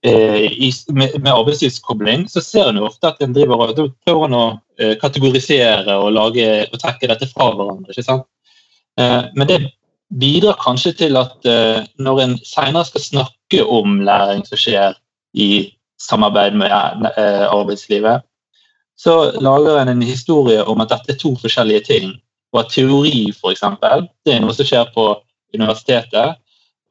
eh, 0.08 0.48
med, 0.94 1.18
arbeidslivskobling, 1.34 2.28
så 2.32 2.44
ser 2.46 2.72
en 2.72 2.82
ofte 2.86 3.12
at 3.12 3.22
en 3.22 3.36
driver 3.36 3.66
og 3.68 3.84
prøver 4.06 4.38
å 4.38 4.46
eh, 4.80 4.96
kategorisere 5.02 5.98
og, 5.98 6.12
lage, 6.16 6.48
og 6.70 6.82
trekke 6.82 7.12
dette 7.12 7.30
fra 7.34 7.52
hverandre. 7.56 7.94
ikke 7.94 8.08
sant? 8.08 8.28
Eh, 9.00 9.22
men 9.36 9.50
det 9.50 9.62
bidrar 10.22 10.60
kanskje 10.60 10.92
til 11.06 11.16
at 11.16 11.46
når 12.04 12.18
en 12.20 12.34
senere 12.44 12.84
skal 12.84 13.04
snakke 13.06 13.62
om 13.64 14.02
læring 14.04 14.42
som 14.44 14.60
skjer 14.60 14.98
i 15.40 15.72
samarbeid 16.04 16.58
med 16.60 16.68
arbeidslivet, 16.68 18.26
så 19.02 19.16
lager 19.42 19.80
en 19.80 19.90
en 19.96 20.04
historie 20.06 20.64
om 20.64 20.82
at 20.84 20.92
dette 20.94 21.14
er 21.14 21.20
to 21.22 21.34
forskjellige 21.42 21.86
ting. 21.88 22.12
Og 22.54 22.60
at 22.60 22.74
teori, 22.74 23.32
f.eks., 23.32 23.64
det 24.26 24.34
er 24.36 24.42
noe 24.44 24.54
som 24.54 24.68
skjer 24.68 24.92
på 24.94 25.06
universitetet, 25.56 26.38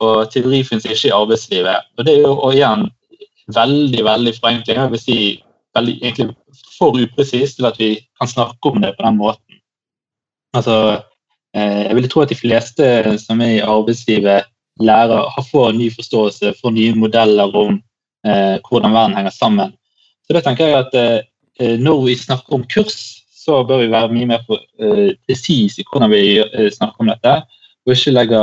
og 0.00 0.30
teori 0.32 0.62
finnes 0.64 0.88
ikke 0.88 1.10
i 1.10 1.14
arbeidslivet. 1.14 1.86
Og 1.98 2.06
det 2.06 2.14
er 2.16 2.24
jo 2.24 2.32
og 2.32 2.54
igjen 2.56 2.88
veldig 3.54 4.04
veldig 4.04 4.34
forenkling. 4.40 4.80
Jeg 4.80 4.94
vil 4.94 5.02
si 5.02 5.18
veldig, 5.76 5.96
egentlig 6.00 6.28
for 6.78 6.96
upresist 6.96 7.60
til 7.60 7.68
at 7.68 7.78
vi 7.78 7.92
kan 8.18 8.28
snakke 8.28 8.72
om 8.72 8.80
det 8.82 8.94
på 8.96 9.06
den 9.06 9.20
måten. 9.20 9.60
Altså, 10.56 11.02
Eh, 11.56 11.82
jeg 11.88 11.96
vil 11.96 12.08
tro 12.10 12.22
at 12.22 12.30
de 12.30 12.38
fleste 12.38 12.86
som 13.18 13.40
er 13.42 13.56
i 13.56 13.64
arbeidslivet, 13.64 14.46
lærer, 14.80 15.30
har 15.34 15.46
får 15.50 15.72
ny 15.76 15.90
forståelse, 15.94 16.54
får 16.60 16.74
nye 16.76 16.94
modeller 16.94 17.56
om 17.56 17.80
eh, 18.26 18.56
hvordan 18.62 18.94
verden 18.94 19.16
henger 19.18 19.34
sammen. 19.34 19.74
Så 20.24 20.36
da 20.36 20.42
tenker 20.44 20.70
jeg 20.70 20.84
at 20.84 20.94
eh, 20.94 21.26
Når 21.60 22.04
vi 22.06 22.14
snakker 22.16 22.56
om 22.56 22.62
kurs, 22.64 23.20
så 23.40 23.62
bør 23.68 23.82
vi 23.82 23.90
være 23.92 24.12
mye 24.14 24.28
mer 24.30 24.44
eh, 24.54 25.12
presise 25.26 25.80
i 25.80 25.86
hvordan 25.88 26.12
vi 26.12 26.38
eh, 26.40 26.70
snakker 26.72 27.04
om 27.04 27.10
dette, 27.10 27.34
og 27.86 27.94
ikke 27.94 28.14
legge 28.14 28.40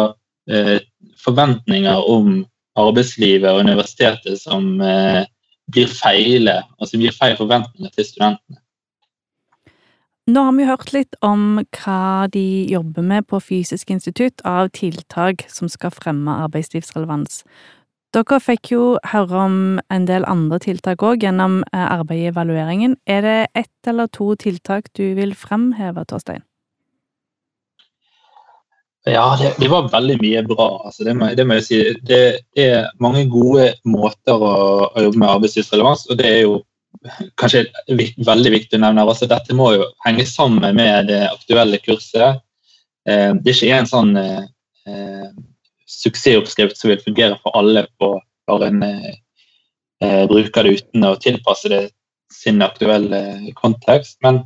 eh, 0.51 0.77
forventninger 1.23 2.09
om 2.11 2.45
arbeidslivet 2.77 3.49
og 3.49 3.63
universitetet 3.65 4.37
som 4.37 4.77
blir 4.77 5.89
feile, 5.89 6.59
altså 6.77 6.99
gir 7.01 7.15
feil 7.15 7.33
forventninger 7.39 7.89
til 7.95 8.05
studentene. 8.05 8.59
Nå 10.27 10.43
har 10.43 10.53
vi 10.57 10.67
hørt 10.67 10.91
litt 10.93 11.15
om 11.23 11.61
hva 11.63 12.27
de 12.29 12.67
jobber 12.69 13.05
med 13.09 13.25
på 13.31 13.39
Fysisk 13.41 13.89
institutt 13.95 14.43
av 14.45 14.69
tiltak 14.75 15.45
som 15.49 15.71
skal 15.71 15.93
fremme 15.95 16.35
arbeidslivsrelevans. 16.43 17.41
Dere 18.15 18.39
fikk 18.39 18.71
jo 18.71 18.83
høre 19.11 19.39
om 19.43 19.55
en 19.93 20.05
del 20.07 20.23
andre 20.31 20.59
tiltak 20.63 21.03
òg 21.03 21.25
gjennom 21.25 21.59
eh, 21.73 21.87
arbeidet 21.87 22.29
i 22.29 22.29
evalueringen. 22.31 22.95
Er 23.05 23.25
det 23.25 23.39
ett 23.59 23.89
eller 23.91 24.07
to 24.07 24.31
tiltak 24.39 24.87
du 24.95 25.11
vil 25.17 25.35
fremheve, 25.35 26.05
Torstein? 26.07 26.45
Ja, 29.07 29.37
det, 29.39 29.53
det, 29.59 29.67
var 29.71 29.91
veldig 29.91 30.17
mye 30.19 30.41
bra. 30.47 30.67
Altså, 30.87 31.03
det, 31.07 31.13
må, 31.15 31.29
det, 31.35 31.45
må, 31.47 31.59
jeg 31.59 31.67
si. 31.67 31.81
Det 32.07 32.23
er 32.59 32.89
mange 33.03 33.25
gode 33.31 33.69
måter 33.87 34.35
å, 34.35 34.55
å 34.87 35.03
jobbe 35.03 35.21
med 35.21 35.31
arbeidslivsrelevans, 35.31 36.07
og 36.11 36.19
det 36.19 36.31
er 36.31 36.41
jo 36.43 36.57
kanskje 37.39 37.65
veldig 38.25 38.51
viktig 38.51 38.79
å 38.79 38.81
nevne 38.81 39.03
altså 39.05 39.27
Dette 39.29 39.55
må 39.55 39.69
jo 39.75 39.85
henge 40.05 40.25
sammen 40.27 40.75
med 40.75 41.11
det 41.11 41.21
aktuelle 41.29 41.79
kurset. 41.83 42.41
Eh, 43.07 43.31
det 43.35 43.53
er 43.53 43.55
ikke 43.55 43.79
en 43.81 43.89
sånn 43.91 44.15
eh, 44.19 45.29
suksessoppskrift 45.87 46.77
som 46.77 46.91
vil 46.91 47.03
fungere 47.03 47.39
for 47.43 47.55
alle 47.57 47.85
på 47.99 48.13
bare 48.47 48.69
en 48.71 48.83
eh, 48.83 50.23
bruker 50.29 50.63
det 50.67 50.77
uten 50.79 51.07
å 51.07 51.15
tilpasse 51.19 51.71
det 51.71 51.83
sin 52.33 52.61
aktuelle 52.61 53.21
kontekst. 53.59 54.19
Men 54.23 54.43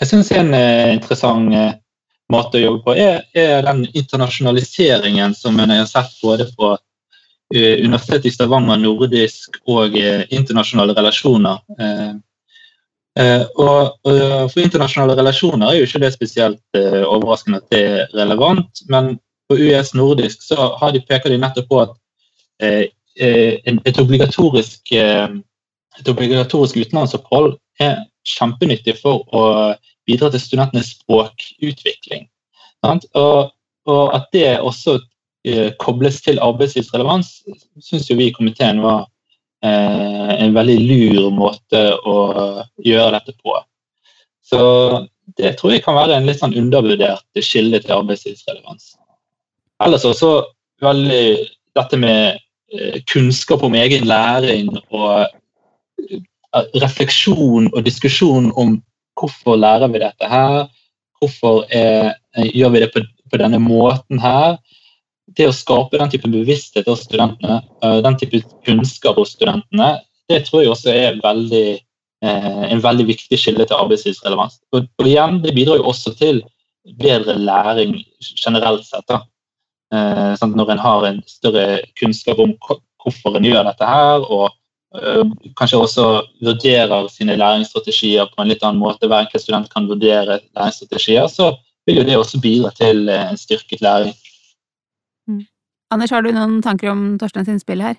jeg 0.00 0.12
syns 0.12 0.32
en 0.36 0.54
eh, 0.56 0.92
interessant 0.94 1.54
eh, 1.56 1.72
måte 2.30 2.60
å 2.60 2.64
jobbe 2.64 2.84
på 2.86 2.96
er, 3.00 3.24
er 3.34 3.64
den 3.66 3.86
internasjonaliseringen 3.90 5.34
som 5.34 5.58
en 5.60 5.72
har 5.74 5.88
sett 5.90 6.14
både 6.22 6.46
fra 6.54 6.76
Eh, 7.54 7.80
Universitetet 7.84 8.26
i 8.26 8.30
Stavanger, 8.30 8.78
nordisk 8.78 9.56
og 9.66 9.96
eh, 9.98 10.22
internasjonale 10.30 10.94
relasjoner. 10.94 11.58
Eh, 11.82 12.12
og 13.58 13.98
For 14.06 14.60
internasjonale 14.62 15.16
relasjoner 15.18 15.66
er 15.66 15.80
jo 15.80 15.88
ikke 15.88 16.00
det 16.04 16.12
spesielt 16.14 16.78
overraskende 16.78 17.58
at 17.58 17.72
det 17.74 17.80
er 17.82 18.12
relevant, 18.14 18.80
men 18.88 19.16
på 19.50 19.58
US 19.58 19.92
nordisk 19.98 20.44
så 20.46 20.70
de, 20.94 21.02
peker 21.02 21.32
de 21.32 21.40
nettopp 21.42 21.68
på 21.70 21.82
at 21.82 21.96
et 23.18 23.98
obligatorisk 23.98 24.92
et 25.98 26.08
obligatorisk 26.08 26.78
utenlandsopphold 26.78 27.56
er 27.82 28.04
kjempenyttig 28.28 28.96
for 29.00 29.24
å 29.34 29.44
bidra 30.08 30.30
til 30.32 30.42
studentenes 30.42 30.94
språkutvikling. 30.96 32.26
Og, 32.86 33.50
og, 33.86 34.04
at 34.16 34.28
det 34.34 34.58
også 34.58 34.98
eh, 35.46 35.70
kobles 35.82 36.20
til 36.24 36.40
arbeidslivsrelevans, 36.42 37.32
syns 37.84 38.10
vi 38.10 38.28
i 38.28 38.36
komiteen 38.36 38.82
var 38.84 39.06
eh, 39.64 40.32
en 40.38 40.56
veldig 40.56 40.78
lur 40.80 41.30
måte 41.36 41.82
å 42.06 42.16
gjøre 42.84 43.18
dette 43.18 43.36
på. 43.42 43.56
Så 44.50 44.62
det 45.38 45.56
tror 45.58 45.76
jeg 45.76 45.84
kan 45.84 45.98
være 45.98 46.16
en 46.16 46.26
litt 46.26 46.40
sånn 46.40 46.56
undervurdert 46.58 47.44
kilde 47.44 47.82
til 47.84 47.98
arbeidslivsrelevans. 48.00 48.94
Ellers 49.80 50.04
også 50.04 50.30
veldig 50.84 51.24
dette 51.78 52.00
med 52.00 52.38
eh, 52.74 53.00
kunnskap 53.10 53.62
om 53.64 53.76
egen 53.78 54.06
læring 54.08 54.68
og 54.90 55.24
eh, 55.24 56.66
refleksjon 56.82 57.70
og 57.72 57.84
diskusjon 57.86 58.50
om 58.60 58.78
hvorfor 59.20 59.58
lærer 59.60 59.90
vi 59.92 60.02
dette 60.02 60.28
her, 60.28 60.66
hvorfor 61.20 61.64
er, 61.76 62.14
eh, 62.36 62.50
gjør 62.56 62.74
vi 62.74 62.84
det 62.84 62.90
på, 62.94 63.04
på, 63.30 63.40
denne 63.40 63.60
måten 63.62 64.20
her. 64.20 64.58
Det 65.36 65.46
å 65.46 65.54
skape 65.54 66.00
den 66.00 66.10
type 66.10 66.28
bevissthet 66.28 66.88
hos 66.90 67.04
studentene, 67.06 67.60
den 68.02 68.16
type 68.18 68.40
kunnskap 68.66 69.20
hos 69.20 69.36
studentene, 69.36 70.00
det 70.26 70.40
tror 70.48 70.64
jeg 70.64 70.72
også 70.72 70.90
er 70.90 71.20
veldig 71.22 71.78
en 72.20 72.82
veldig 72.84 73.06
viktig 73.08 73.38
skille 73.40 73.64
til 73.64 73.78
arbeidslivsrelevans. 73.78 74.58
Og, 74.74 74.88
og, 74.98 75.06
igjen, 75.08 75.38
Det 75.40 75.54
bidrar 75.56 75.78
jo 75.78 75.86
også 75.88 76.12
til 76.18 76.42
bedre 77.00 77.38
læring 77.38 77.94
generelt 78.42 78.84
sett. 78.84 79.06
da. 79.08 79.22
Eh, 79.90 80.32
sånn 80.38 80.54
når 80.54 80.74
en 80.74 80.82
har 80.84 81.04
en 81.08 81.20
større 81.26 81.80
kunnskap 81.98 82.38
om 82.42 82.54
hvorfor 82.60 83.36
en 83.36 83.46
gjør 83.48 83.64
dette 83.66 83.86
her, 83.86 84.22
og 84.22 84.52
øh, 84.94 85.24
kanskje 85.58 85.80
også 85.82 86.04
vurderer 86.46 87.08
sine 87.10 87.34
læringsstrategier 87.40 88.30
på 88.30 88.42
en 88.42 88.52
litt 88.52 88.62
annen 88.62 88.82
måte, 88.82 89.08
hver 89.10 89.24
enkelt 89.24 89.42
student 89.42 89.70
kan 89.72 89.88
vurdere 89.90 90.38
læringsstrategier, 90.54 91.26
så 91.32 91.56
vil 91.88 92.02
jo 92.02 92.06
det 92.06 92.18
også 92.20 92.42
bidra 92.42 92.70
til 92.76 93.08
en 93.10 93.40
styrket 93.40 93.82
læring. 93.82 94.14
Mm. 95.26 95.42
Anders, 95.90 96.14
har 96.14 96.22
du 96.22 96.30
noen 96.36 96.60
tanker 96.62 96.92
om 96.92 97.16
Torsteins 97.18 97.50
innspill 97.50 97.82
her? 97.82 97.98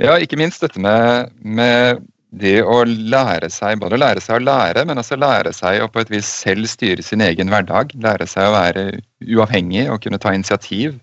Ja, 0.00 0.14
ikke 0.16 0.38
minst 0.38 0.62
dette 0.62 0.80
med, 0.80 1.34
med 1.42 2.04
det 2.30 2.60
å 2.60 2.82
lære 2.84 3.48
seg 3.50 3.78
både 3.80 3.96
å 3.96 4.02
lære 4.02 4.20
seg 4.20 4.36
å 4.36 4.44
lære, 4.44 4.84
men 4.84 5.00
også 5.00 5.16
lære 5.16 5.52
seg 5.56 5.80
å 5.80 5.88
på 5.88 6.02
et 6.02 6.10
vis 6.12 6.28
selv 6.28 6.68
styre 6.68 7.02
sin 7.04 7.24
egen 7.24 7.48
hverdag. 7.48 7.94
Lære 7.96 8.26
seg 8.28 8.50
å 8.50 8.56
være 8.56 8.84
uavhengig 9.24 9.86
og 9.88 10.02
kunne 10.04 10.20
ta 10.20 10.34
initiativ. 10.36 10.98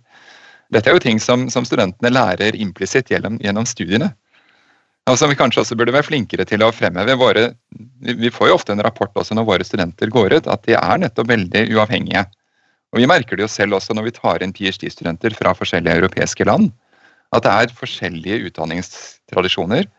Dette 0.74 0.90
er 0.90 0.98
jo 0.98 1.02
ting 1.02 1.20
som, 1.22 1.48
som 1.50 1.66
studentene 1.66 2.14
lærer 2.14 2.58
implisitt 2.58 3.10
gjennom, 3.10 3.40
gjennom, 3.42 3.66
studiene. 3.66 4.12
Og 5.10 5.18
som 5.22 5.30
vi 5.30 5.38
kanskje 5.38 5.62
også 5.62 5.78
burde 5.78 5.94
være 5.94 6.08
flinkere 6.08 6.46
til 6.50 6.64
å 6.66 6.72
fremheve. 6.74 7.18
Våre, 7.18 7.50
vi 8.02 8.34
får 8.34 8.50
jo 8.50 8.58
ofte 8.58 8.74
en 8.74 8.86
rapport 8.86 9.14
også 9.18 9.38
når 9.38 9.50
våre 9.50 9.66
studenter 9.66 10.14
går 10.14 10.40
ut, 10.40 10.50
at 10.50 10.66
de 10.66 10.78
er 10.78 11.02
nettopp 11.02 11.30
veldig 11.30 11.68
uavhengige. 11.74 12.26
Og 12.94 13.02
Vi 13.02 13.10
merker 13.10 13.38
det 13.38 13.46
jo 13.46 13.52
selv 13.52 13.78
også 13.78 13.94
når 13.98 14.08
vi 14.08 14.16
tar 14.16 14.46
inn 14.46 14.54
PhD-studenter 14.56 15.34
fra 15.38 15.54
forskjellige 15.58 16.00
europeiske 16.00 16.46
land. 16.48 16.72
At 17.36 17.44
det 17.46 17.54
er 17.54 17.78
forskjellige 17.78 18.50
utdanningstradisjoner 18.50 19.90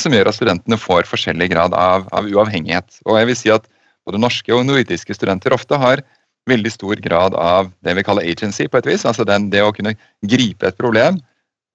som 0.00 0.14
gjør 0.14 0.30
at 0.30 0.38
studentene 0.38 0.78
får 0.80 1.08
forskjellig 1.10 1.50
grad 1.52 1.74
av, 1.76 2.06
av, 2.16 2.28
uavhengighet. 2.28 3.00
Og 3.04 3.18
jeg 3.18 3.28
vil 3.30 3.38
si 3.38 3.52
at 3.52 3.66
både 4.08 4.20
norske 4.20 4.52
og 4.54 4.64
nordiske 4.68 5.16
studenter 5.16 5.54
ofte 5.56 5.78
har 5.80 6.02
veldig 6.48 6.72
stor 6.72 7.00
grad 7.04 7.36
av 7.40 7.70
det 7.84 7.94
vi 7.96 8.04
kaller 8.04 8.26
agency, 8.28 8.66
på 8.68 8.80
et 8.80 8.88
vis. 8.88 9.04
Altså 9.08 9.24
den, 9.28 9.50
det 9.52 9.62
å 9.64 9.72
kunne 9.76 9.94
gripe 10.28 10.68
et 10.68 10.80
problem, 10.80 11.20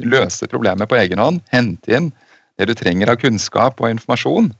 løse 0.01 0.49
problemet 0.49 0.89
på 0.89 0.97
egen 0.99 1.21
hånd, 1.21 1.41
hente 1.53 1.95
inn 1.95 2.11
det 2.59 2.69
du 2.69 2.75
trenger 2.77 3.13
av 3.13 3.21
kunnskap 3.21 3.81
og 3.81 3.93
informasjon, 3.93 4.51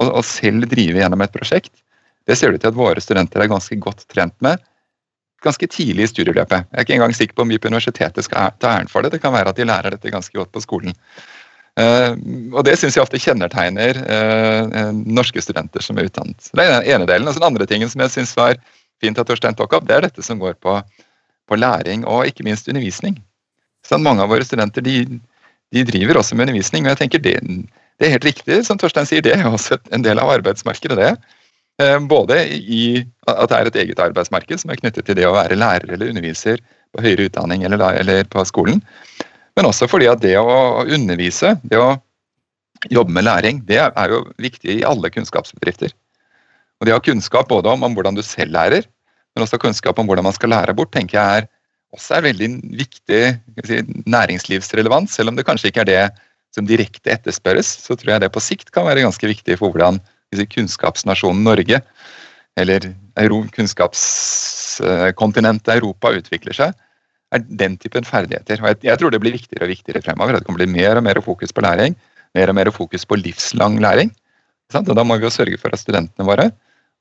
og, 0.00 0.06
og 0.08 0.24
selv 0.26 0.66
drive 0.70 1.02
gjennom 1.02 1.22
et 1.22 1.34
prosjekt. 1.34 1.74
Det 2.26 2.38
ser 2.38 2.50
det 2.50 2.60
ut 2.60 2.64
til 2.66 2.72
at 2.72 2.78
våre 2.78 3.02
studenter 3.02 3.42
er 3.42 3.50
ganske 3.50 3.78
godt 3.82 4.06
trent 4.10 4.34
med 4.44 4.62
ganske 5.42 5.66
tidlig 5.66 6.06
i 6.06 6.10
studieløpet. 6.10 6.68
Jeg 6.70 6.78
er 6.78 6.86
ikke 6.86 6.96
engang 6.96 7.14
sikker 7.16 7.36
på 7.36 7.44
om 7.44 7.52
vi 7.52 7.58
på 7.60 7.70
universitetet 7.70 8.26
skal 8.26 8.52
ta 8.62 8.76
æren 8.76 8.90
for 8.90 9.02
det. 9.02 9.12
Det 9.14 9.22
kan 9.22 9.34
være 9.34 9.52
at 9.52 9.58
de 9.58 9.66
lærer 9.68 9.94
dette 9.94 10.12
ganske 10.12 10.34
godt 10.38 10.52
på 10.54 10.62
skolen. 10.62 10.94
Uh, 11.80 12.12
og 12.52 12.66
Det 12.68 12.74
syns 12.76 12.98
jeg 12.98 13.04
ofte 13.04 13.20
kjennetegner 13.20 13.96
uh, 14.04 14.90
norske 14.92 15.40
studenter 15.40 15.84
som 15.84 15.96
er 15.96 16.10
utdannet. 16.10 16.50
Det 16.52 16.64
er 16.64 16.74
den 16.74 16.88
ene 16.92 17.08
delen. 17.08 17.28
Og 17.28 17.38
den 17.38 17.48
andre 17.48 17.68
tingen 17.68 17.88
som 17.88 18.02
jeg 18.04 18.12
syns 18.12 18.34
var 18.36 18.58
fint 19.02 19.18
at 19.18 19.28
Torstein 19.28 19.56
tok 19.58 19.78
opp, 19.78 19.86
det 19.88 19.96
er 19.96 20.06
dette 20.06 20.24
som 20.24 20.40
går 20.42 20.58
på, 20.62 20.76
på 21.48 21.58
læring 21.58 22.04
og 22.04 22.28
ikke 22.28 22.44
minst 22.46 22.68
undervisning. 22.68 23.16
Så 23.88 23.98
mange 23.98 24.22
av 24.22 24.30
våre 24.30 24.44
studenter 24.46 24.84
de, 24.84 24.98
de, 25.74 25.84
driver 25.88 26.20
også 26.20 26.36
med 26.36 26.46
undervisning, 26.46 26.84
og 26.86 26.92
jeg 26.92 27.00
tenker 27.00 27.24
det, 27.24 27.38
det, 27.42 28.06
er 28.06 28.14
helt 28.14 28.28
riktig, 28.28 28.60
som 28.68 28.78
Torstein 28.78 29.08
sier, 29.08 29.24
det 29.24 29.34
er 29.34 29.48
også 29.48 29.80
en 29.90 30.04
del 30.04 30.20
av 30.22 30.30
arbeidsmarkedet. 30.36 31.00
det. 31.00 31.96
Både 32.06 32.36
i 32.52 33.00
at 33.26 33.50
det 33.50 33.58
er 33.58 33.70
et 33.70 33.80
eget 33.80 34.02
arbeidsmarked 34.04 34.60
som 34.60 34.70
er 34.70 34.78
knyttet 34.78 35.08
til 35.08 35.18
det 35.18 35.26
å 35.26 35.34
være 35.34 35.58
lærer 35.58 35.96
eller 35.96 36.12
underviser 36.12 36.60
på 36.92 37.02
høyere 37.02 37.26
utdanning 37.26 37.64
eller, 37.66 37.82
eller 37.98 38.28
på 38.30 38.44
skolen. 38.46 38.84
Men 39.56 39.68
også 39.68 39.88
fordi 39.90 40.08
at 40.10 40.22
det 40.22 40.36
å 40.40 40.84
undervise, 40.86 41.56
det 41.68 41.80
å 41.80 41.96
jobbe 42.90 43.14
med 43.14 43.26
læring, 43.26 43.60
det 43.68 43.78
er 43.84 44.10
jo 44.10 44.22
viktig 44.42 44.80
i 44.80 44.86
alle 44.86 45.10
kunnskapsbedrifter. 45.12 45.92
Og 46.80 46.88
det 46.88 46.94
å 46.94 46.98
ha 46.98 47.04
kunnskap 47.04 47.50
både 47.50 47.70
om, 47.70 47.84
om, 47.86 47.94
hvordan 47.94 48.16
du 48.18 48.22
selv 48.26 48.56
lærer, 48.56 48.88
men 49.32 49.44
også 49.44 49.60
kunnskap 49.62 50.00
om 50.00 50.08
hvordan 50.08 50.26
man 50.26 50.36
skal 50.36 50.52
lære 50.52 50.74
bort, 50.76 50.92
tenker 50.94 51.18
jeg 51.18 51.42
er 51.42 51.46
også 51.92 52.16
er 52.16 52.26
veldig 52.26 52.48
viktig 52.80 53.22
si, 53.68 53.76
næringslivsrelevans. 54.08 55.14
Selv 55.14 55.28
om 55.30 55.36
det 55.36 55.48
kanskje 55.48 55.68
ikke 55.70 55.82
er 55.84 55.90
det 55.90 56.04
som 56.56 56.64
direkte 56.68 57.12
etterspørres, 57.12 57.68
så 57.84 57.92
tror 57.96 58.10
jeg 58.14 58.22
det 58.24 58.34
på 58.34 58.44
sikt 58.44 58.68
kan 58.74 58.88
være 58.88 59.04
ganske 59.04 59.26
viktig 59.28 59.54
for 59.60 59.68
hvordan 59.72 59.94
si, 60.32 60.44
kunnskapsnasjonen 60.56 61.44
Norge, 61.44 61.78
eller 62.60 62.80
kunnskapskontinentet 63.54 65.74
Europa, 65.76 66.06
utvikler 66.16 66.54
seg 66.56 66.70
er 67.32 67.44
den 67.62 67.78
typen 67.80 68.06
ferdigheter. 68.06 68.60
Og 68.62 68.72
jeg, 68.72 68.80
jeg, 68.88 69.00
tror 69.00 69.12
det 69.12 69.20
blir 69.22 69.34
viktigere 69.34 69.66
og 69.66 69.72
viktigere 69.72 70.02
fremover. 70.04 70.36
Det 70.36 70.46
kommer 70.46 70.62
bli 70.62 70.72
mer 70.74 71.00
og 71.00 71.06
mer 71.06 71.20
fokus 71.24 71.54
på 71.54 71.64
læring. 71.64 71.96
Mer 72.36 72.52
og 72.52 72.56
mer 72.58 72.70
fokus 72.72 73.06
på 73.08 73.18
livslang 73.20 73.78
læring. 73.82 74.12
Og 74.72 74.94
da 74.96 75.04
må 75.04 75.18
vi 75.18 75.26
jo 75.26 75.32
sørge 75.32 75.58
for 75.60 75.74
at 75.74 75.82
studentene 75.82 76.26
våre 76.28 76.50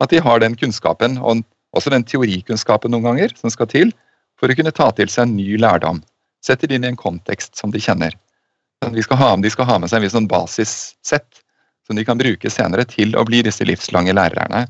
at 0.01 0.09
de 0.09 0.21
har 0.21 0.41
den 0.41 0.55
kunnskapen, 0.57 1.19
og 1.21 1.43
også 1.77 1.91
den 1.93 2.05
teorikunnskapen 2.07 2.91
noen 2.93 3.05
ganger, 3.05 3.35
som 3.37 3.53
skal 3.53 3.69
til 3.69 3.93
for 4.39 4.49
å 4.49 4.57
kunne 4.57 4.73
ta 4.73 4.89
til 4.97 5.11
seg 5.13 5.27
en 5.27 5.37
ny 5.37 5.59
lærdom. 5.61 6.01
Sette 6.41 6.67
det 6.67 6.79
inn 6.79 6.87
i 6.87 6.89
en 6.89 6.99
kontekst 6.99 7.59
som 7.59 7.73
de 7.73 7.81
kjenner. 7.81 8.15
De 8.81 9.03
skal 9.05 9.19
ha, 9.19 9.29
de 9.37 9.51
skal 9.53 9.67
ha 9.69 9.77
med 9.77 9.91
seg 9.91 10.01
en 10.07 10.15
sånn 10.15 10.29
basissett 10.29 11.41
som 11.85 11.97
de 11.97 12.05
kan 12.07 12.17
bruke 12.17 12.49
senere 12.49 12.87
til 12.89 13.13
å 13.17 13.25
bli 13.27 13.43
disse 13.45 13.65
livslange 13.67 14.15
lærerne. 14.17 14.65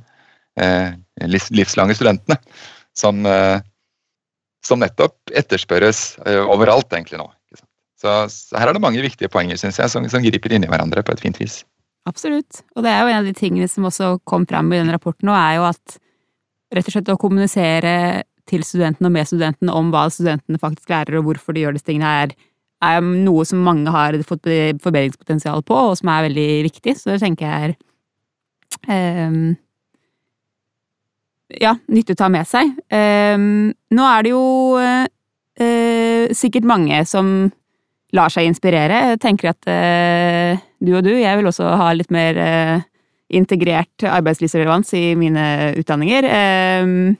Eh, 0.59 0.91
livslange 1.31 1.95
studentene. 1.95 2.35
Som, 2.97 3.23
eh, 3.25 3.63
som 4.65 4.81
nettopp 4.81 5.33
etterspørres 5.37 6.19
uh, 6.25 6.43
overalt 6.53 6.91
egentlig 6.93 7.21
nå. 7.21 7.27
Så, 8.01 8.13
så, 8.33 8.57
her 8.57 8.71
er 8.71 8.77
det 8.77 8.81
mange 8.81 9.03
viktige 9.03 9.29
poenger 9.29 9.59
synes 9.61 9.77
jeg, 9.77 9.91
som, 9.93 10.07
som 10.09 10.23
griper 10.25 10.55
i 10.55 10.61
hverandre 10.61 11.03
på 11.05 11.13
et 11.13 11.21
fint 11.21 11.37
vis. 11.37 11.61
Absolutt. 12.09 12.63
Og 12.75 12.85
det 12.85 12.89
er 12.89 13.03
jo 13.03 13.11
en 13.11 13.19
av 13.19 13.27
de 13.29 13.35
tingene 13.37 13.69
som 13.69 13.85
også 13.85 14.15
kom 14.25 14.47
fram 14.49 14.71
i 14.73 14.79
den 14.79 14.89
rapporten 14.93 15.29
nå, 15.29 15.35
er 15.37 15.59
jo 15.59 15.67
at 15.69 15.99
rett 16.73 16.87
og 16.87 16.95
slett 16.95 17.11
å 17.13 17.19
kommunisere 17.21 17.93
til 18.49 18.63
studentene 18.65 19.09
og 19.09 19.13
med 19.13 19.29
studentene 19.29 19.75
om 19.77 19.91
hva 19.93 20.07
studentene 20.11 20.59
faktisk 20.61 20.89
lærer, 20.91 21.19
og 21.19 21.27
hvorfor 21.27 21.55
de 21.55 21.65
gjør 21.65 21.77
disse 21.77 21.87
tingene, 21.87 22.09
er, 22.25 22.33
er 22.83 23.05
noe 23.05 23.45
som 23.47 23.61
mange 23.63 23.93
har 23.93 24.17
fått 24.27 24.49
forbedringspotensial 24.81 25.61
på, 25.67 25.77
og 25.91 25.97
som 25.99 26.09
er 26.11 26.25
veldig 26.29 26.49
viktig. 26.71 26.95
Så 26.97 27.13
det 27.13 27.21
tenker 27.21 27.47
jeg 27.47 27.75
er 28.89 29.27
um, 29.29 29.53
ja, 31.59 31.75
nyttig 31.91 32.15
å 32.15 32.21
ta 32.21 32.29
med 32.31 32.47
seg. 32.47 32.71
Um, 32.93 33.71
nå 33.93 34.05
er 34.07 34.25
det 34.25 34.33
jo 34.33 34.43
uh, 34.77 36.31
sikkert 36.35 36.67
mange 36.69 37.01
som 37.09 37.49
lar 38.15 38.31
seg 38.33 38.49
inspirere. 38.49 39.13
Jeg 39.13 39.21
tenker 39.23 39.51
at 39.53 39.67
uh, 39.71 40.61
du 40.83 40.93
og 40.97 41.05
du, 41.07 41.13
jeg 41.15 41.39
vil 41.39 41.49
også 41.49 41.67
ha 41.79 41.91
litt 41.95 42.11
mer 42.13 42.39
integrert 43.31 44.03
arbeidslivsrelevans 44.03 44.89
i 44.99 45.03
mine 45.15 45.45
utdanninger. 45.79 46.27
Um, 46.83 47.13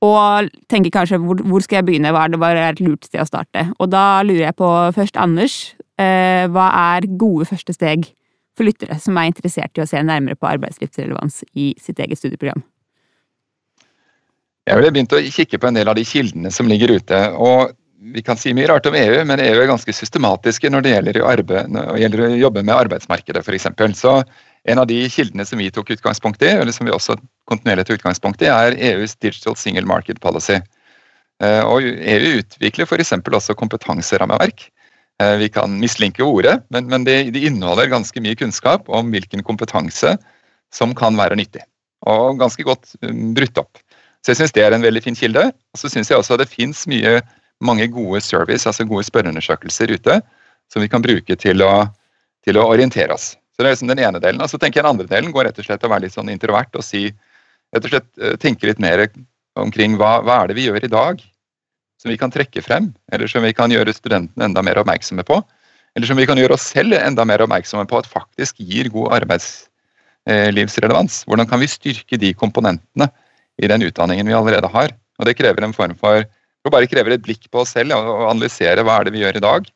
og 0.00 0.48
tenker 0.72 0.94
kanskje 0.94 1.18
hvor, 1.20 1.42
hvor, 1.44 1.60
skal 1.60 1.82
jeg 1.82 1.90
begynne, 1.90 2.12
hva 2.16 2.24
er 2.24 2.32
det 2.32 2.40
bare 2.40 2.62
et 2.70 2.80
lurt 2.80 3.04
sted 3.04 3.20
å 3.20 3.28
starte? 3.28 3.66
Og 3.76 3.90
da 3.92 4.22
lurer 4.24 4.46
jeg 4.46 4.56
på 4.56 4.70
først 4.96 5.20
Anders, 5.20 5.58
hva 6.00 6.66
er 6.96 7.04
gode 7.20 7.44
første 7.50 7.74
steg 7.76 8.08
for 8.56 8.64
lyttere 8.64 8.96
som 9.02 9.20
er 9.20 9.28
interessert 9.28 9.76
i 9.76 9.84
å 9.84 9.88
se 9.90 10.00
nærmere 10.00 10.40
på 10.40 10.48
arbeidslivsrelevans 10.48 11.42
i 11.52 11.74
sitt 11.76 12.00
eget 12.00 12.22
studieprogram? 12.22 12.64
Jeg 14.68 14.76
har 14.76 14.92
begynt 14.92 15.14
å 15.16 15.20
kikke 15.24 15.58
på 15.58 15.68
en 15.70 15.78
del 15.78 15.88
av 15.90 15.96
de 15.98 16.04
kildene 16.06 16.50
som 16.54 16.68
ligger 16.70 16.92
ute. 16.98 17.20
og 17.32 17.72
Vi 18.14 18.22
kan 18.24 18.38
si 18.40 18.52
mye 18.56 18.68
rart 18.70 18.86
om 18.86 18.96
EU, 18.96 19.24
men 19.28 19.40
EU 19.40 19.60
er 19.60 19.68
ganske 19.68 19.92
systematiske 19.92 20.70
når 20.70 20.84
det 20.84 20.92
gjelder 20.94 21.20
å, 21.20 21.32
når 21.68 21.90
det 21.94 22.02
gjelder 22.02 22.24
å 22.24 22.30
jobbe 22.44 22.62
med 22.62 22.76
arbeidsmarkedet 22.76 23.42
f.eks. 23.44 23.68
Så 24.00 24.14
en 24.64 24.78
av 24.78 24.86
de 24.86 25.00
kildene 25.08 25.44
som 25.44 25.60
vi 25.60 25.70
tok 25.70 25.90
utgangspunkt 25.96 26.42
i, 26.42 26.52
eller 26.60 26.72
som 26.72 26.88
vi 26.88 26.92
også 26.92 27.16
kontinuerlig 27.48 27.86
tar 27.88 27.98
utgangspunkt 28.00 28.42
i, 28.44 28.50
er 28.52 28.76
EUs 28.76 29.16
Digital 29.16 29.56
Single 29.56 29.88
Market 29.88 30.20
Policy. 30.20 30.60
Eh, 31.40 31.62
og 31.64 31.84
EU 31.84 32.36
utvikler 32.40 32.88
f.eks. 32.88 33.16
også 33.16 33.56
kompetanserammeverk 33.56 34.68
Eh, 35.20 35.36
vi 35.36 35.48
kan 35.52 35.72
mislinke 35.80 36.24
ordet, 36.24 36.62
men, 36.68 36.86
men 36.88 37.04
det, 37.04 37.30
det, 37.34 37.42
inneholder 37.44 37.90
ganske 37.92 38.22
mye 38.24 38.38
kunnskap 38.40 38.88
om 38.88 39.10
hvilken 39.12 39.44
kompetanse 39.44 40.14
som 40.72 40.94
kan 40.96 41.18
være 41.18 41.36
nyttig. 41.36 41.64
Og 42.08 42.38
ganske 42.40 42.64
godt 42.64 42.94
um, 43.04 43.34
brutt 43.36 43.58
opp. 43.60 43.82
Så 44.20 44.32
jeg 44.32 44.40
syns 44.40 44.54
det 44.56 44.64
er 44.66 44.76
en 44.76 44.84
veldig 44.84 45.02
fin 45.04 45.16
kilde. 45.16 45.46
Og 45.72 45.80
så 45.80 45.90
syns 45.92 46.10
jeg 46.10 46.20
også 46.20 46.36
det 46.40 46.48
fins 46.50 46.84
mange 47.60 47.88
gode 47.92 48.20
service, 48.24 48.66
altså 48.68 48.86
gode 48.88 49.06
spørreundersøkelser 49.08 49.92
ute, 49.92 50.20
som 50.72 50.84
vi 50.84 50.88
kan 50.88 51.04
bruke 51.04 51.36
til 51.36 51.64
å, 51.64 51.72
til 52.44 52.60
å 52.60 52.68
orientere 52.72 53.16
oss. 53.16 53.34
Så 53.52 53.64
det 53.64 53.68
er 53.68 53.74
liksom 53.74 53.92
den 53.92 54.04
ene 54.04 54.22
delen. 54.22 54.40
Og 54.40 54.52
så 54.52 54.60
tenker 54.60 54.80
jeg 54.80 54.86
den 54.86 54.94
andre 54.94 55.10
delen 55.10 55.34
går 55.34 55.48
rett 55.48 55.60
og 55.60 55.66
slett 55.66 55.84
å 55.84 55.90
være 55.92 56.06
litt 56.06 56.16
sånn 56.16 56.32
introvert 56.32 56.78
og 56.78 56.86
si 56.86 57.08
rett 57.74 57.84
og 57.84 57.92
slett 57.92 58.08
eh, 58.20 58.36
tenke 58.40 58.68
litt 58.68 58.80
mer 58.80 59.04
omkring 59.60 59.98
hva, 60.00 60.20
hva 60.24 60.40
er 60.40 60.50
det 60.50 60.56
vi 60.56 60.68
gjør 60.68 60.86
i 60.86 60.92
dag 60.92 61.20
som 62.00 62.08
vi 62.08 62.16
kan 62.16 62.32
trekke 62.32 62.62
frem, 62.64 62.88
eller 63.12 63.28
som 63.28 63.44
vi 63.44 63.52
kan 63.52 63.72
gjøre 63.72 63.92
studentene 63.92 64.46
enda 64.48 64.62
mer 64.64 64.80
oppmerksomme 64.80 65.24
på. 65.28 65.36
Eller 65.96 66.08
som 66.08 66.16
vi 66.16 66.24
kan 66.28 66.38
gjøre 66.40 66.56
oss 66.56 66.70
selv 66.70 66.96
enda 66.96 67.26
mer 67.28 67.44
oppmerksomme 67.44 67.84
på 67.90 68.00
at 68.00 68.08
faktisk 68.08 68.62
gir 68.62 68.88
god 68.94 69.18
arbeidslivsrelevans. 69.18 71.24
Hvordan 71.28 71.50
kan 71.50 71.60
vi 71.60 71.68
styrke 71.68 72.16
de 72.22 72.32
komponentene 72.32 73.10
i 73.60 73.68
den 73.70 73.84
utdanningen 73.86 74.28
vi 74.28 74.36
allerede 74.36 74.70
har? 74.72 74.94
Og 75.20 75.28
Det 75.28 75.36
krever 75.36 75.64
en 75.64 75.76
form 75.76 75.96
for 76.00 76.24
det 76.24 76.72
bare 76.74 76.88
krever 76.90 77.14
et 77.14 77.24
blikk 77.24 77.46
på 77.52 77.62
oss 77.62 77.72
selv 77.76 77.96
og 77.96 78.26
analysere 78.28 78.84
hva 78.84 78.98
er 79.00 79.08
det 79.08 79.14
vi 79.14 79.22
gjør 79.22 79.38
i 79.38 79.44
dag. 79.44 79.68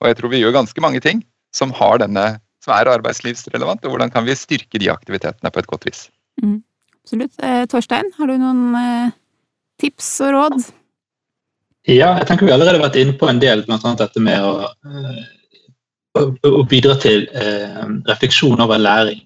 Og 0.00 0.08
jeg 0.10 0.18
tror 0.18 0.32
vi 0.32 0.40
gjør 0.42 0.56
ganske 0.56 0.82
mange 0.82 1.00
ting 1.02 1.22
som, 1.54 1.70
denne, 2.02 2.24
som 2.64 2.74
er 2.74 2.90
arbeidslivsrelevant, 2.90 3.84
og 3.84 3.94
hvordan 3.94 4.10
kan 4.10 4.26
vi 4.26 4.34
styrke 4.34 4.80
de 4.82 4.90
aktivitetene 4.90 5.52
på 5.54 5.62
et 5.62 5.70
godt 5.70 5.86
vis. 5.86 6.08
Mm. 6.42 6.62
Absolutt. 7.04 7.36
Eh, 7.44 7.66
Torstein, 7.70 8.10
har 8.16 8.30
du 8.30 8.34
noen 8.40 8.74
eh, 8.80 9.14
tips 9.78 10.08
og 10.24 10.34
råd? 10.34 10.58
Ja, 11.84 12.14
jeg 12.16 12.26
tenker 12.26 12.48
vi 12.48 12.54
allerede 12.54 12.78
har 12.78 12.86
vært 12.86 12.98
inne 12.98 13.14
på 13.20 13.28
en 13.28 13.42
del, 13.42 13.62
bl.a. 13.66 13.94
dette 14.00 14.22
med 14.24 14.40
å, 14.40 14.70
eh, 14.88 15.24
å, 16.16 16.22
å, 16.48 16.62
bidra 16.66 16.96
til 16.98 17.28
eh, 17.36 17.82
refleksjon 18.08 18.64
over 18.64 18.80
læring. 18.80 19.20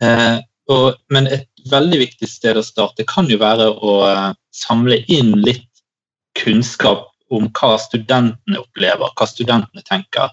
Eh, 0.00 0.38
og, 0.72 0.98
men 1.12 1.28
et 1.32 1.48
veldig 1.70 2.00
viktig 2.02 2.28
sted 2.28 2.58
å 2.58 2.64
starte 2.64 3.06
kan 3.08 3.28
jo 3.30 3.38
være 3.40 3.70
å 3.72 3.94
eh, 4.08 4.30
samle 4.54 5.00
inn 5.12 5.34
litt 5.40 5.64
kunnskap 6.38 7.08
om 7.34 7.48
hva 7.56 7.76
studentene 7.80 8.60
opplever, 8.60 9.12
hva 9.16 9.28
studentene 9.28 9.84
tenker. 9.86 10.32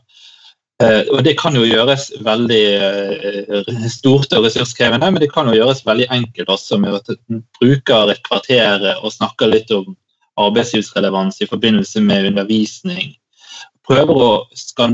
Eh, 0.84 1.08
og 1.12 1.24
Det 1.24 1.38
kan 1.39 1.56
jo 1.56 1.63
gjøres 1.63 2.10
veldig 2.24 2.63
eh, 2.76 3.86
stort 3.91 4.34
og 4.36 4.48
ressurskrevende, 4.48 5.12
men 5.12 5.24
det 5.24 5.32
kan 5.32 5.48
jo 5.48 5.56
gjøres 5.56 5.86
veldig 5.88 6.10
enkelt 6.12 6.52
også 6.52 6.80
med 6.84 6.98
at 7.00 7.13
en 7.15 7.43
bruker 7.60 8.12
et 8.12 8.24
kvarter 8.28 8.89
og 8.98 9.13
snakker 9.15 9.54
litt 9.54 9.71
om 9.76 9.93
arbeidslivsrelevans 10.41 11.39
i 11.41 11.48
forbindelse 11.48 12.04
med 12.04 12.28
undervisning. 12.34 13.13
Prøver 13.88 14.19
å 14.19 14.30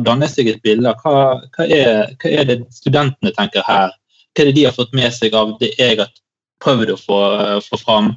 danne 0.05 0.27
seg 0.29 0.51
et 0.51 0.61
bilde 0.61 0.91
av 0.91 1.01
hva, 1.01 1.41
hva, 1.55 1.65
er, 1.65 2.13
hva 2.21 2.29
er 2.29 2.45
det 2.49 2.59
studentene 2.75 3.33
tenker 3.33 3.65
her. 3.65 3.95
Hva 4.31 4.43
er 4.43 4.49
det 4.49 4.57
de 4.57 4.67
har 4.67 4.75
fått 4.75 4.93
med 4.95 5.11
seg 5.13 5.33
av 5.35 5.55
det 5.59 5.73
jeg 5.77 5.99
har 5.99 6.11
prøvd 6.63 6.93
å 6.93 6.99
få, 6.99 7.21
få 7.65 7.79
fram 7.81 8.13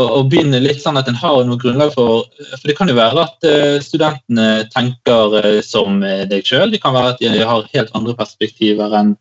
og, 0.00 0.30
begynne 0.32 0.60
litt 0.62 0.80
sånn 0.80 0.96
at 0.96 1.08
en 1.10 1.18
har 1.20 1.42
noe 1.44 1.60
grunnlag 1.60 1.90
for 1.92 2.24
For 2.38 2.64
det 2.68 2.76
kan 2.78 2.88
jo 2.88 2.96
være 2.96 3.26
at 3.26 3.44
uh, 3.44 3.76
studentene 3.84 4.64
tenker 4.72 5.36
uh, 5.36 5.58
som 5.64 6.00
deg 6.00 6.46
sjøl. 6.48 6.72
Det 6.72 6.80
kan 6.80 6.94
være 6.96 7.12
at 7.12 7.20
de 7.20 7.44
har 7.44 7.68
helt 7.74 7.92
andre 7.98 8.16
perspektiver 8.16 8.96
enn 9.00 9.16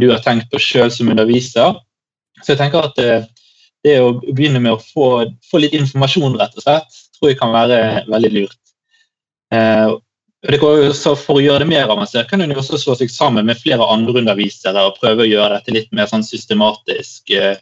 du 0.00 0.08
har 0.10 0.18
tenkt 0.18 0.48
på 0.50 0.58
sjøl 0.58 0.88
som 0.90 1.12
underviser. 1.12 1.76
Så 2.42 2.56
jeg 2.56 2.58
tenker 2.58 2.88
at 2.88 2.96
det 3.86 3.92
å 4.02 4.08
begynne 4.18 4.58
med 4.58 4.72
å 4.72 4.80
få, 4.82 5.28
få, 5.46 5.60
litt 5.62 5.76
informasjon, 5.78 6.34
rett 6.40 6.56
og 6.58 6.64
slett, 6.64 6.96
tror 7.14 7.30
jeg 7.30 7.38
kan 7.38 7.52
være 7.54 7.78
veldig 8.10 8.30
lurt. 8.34 8.58
For 10.46 11.34
å 11.36 11.42
gjøre 11.42 11.64
det 11.64 11.68
mer 11.68 11.90
avansert 11.92 12.30
kan 12.30 12.40
en 12.40 12.54
også 12.56 12.78
slå 12.80 12.94
seg 12.96 13.10
sammen 13.12 13.44
med 13.48 13.60
flere 13.60 13.84
andre 13.92 14.22
undervisere 14.22 14.86
og 14.88 14.96
prøve 14.96 15.26
å 15.26 15.28
gjøre 15.28 15.58
dette 15.58 15.74
litt 15.74 15.90
mer 15.92 16.08
sånn 16.08 16.24
systematisk. 16.24 17.28
Uh, 17.34 17.58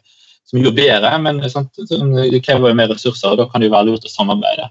som 0.49 0.63
jo 0.65 0.71
bedre, 0.73 1.11
men 1.21 1.41
sant, 1.51 1.77
det 1.77 2.41
krever 2.45 2.71
jo 2.71 2.77
mer 2.77 2.89
ressurser, 2.89 3.31
og 3.31 3.37
da 3.37 3.45
kan 3.49 3.61
det 3.61 3.69
jo 3.69 3.75
være 3.75 3.91
lurt 3.91 4.07
å 4.07 4.09
samarbeide. 4.09 4.69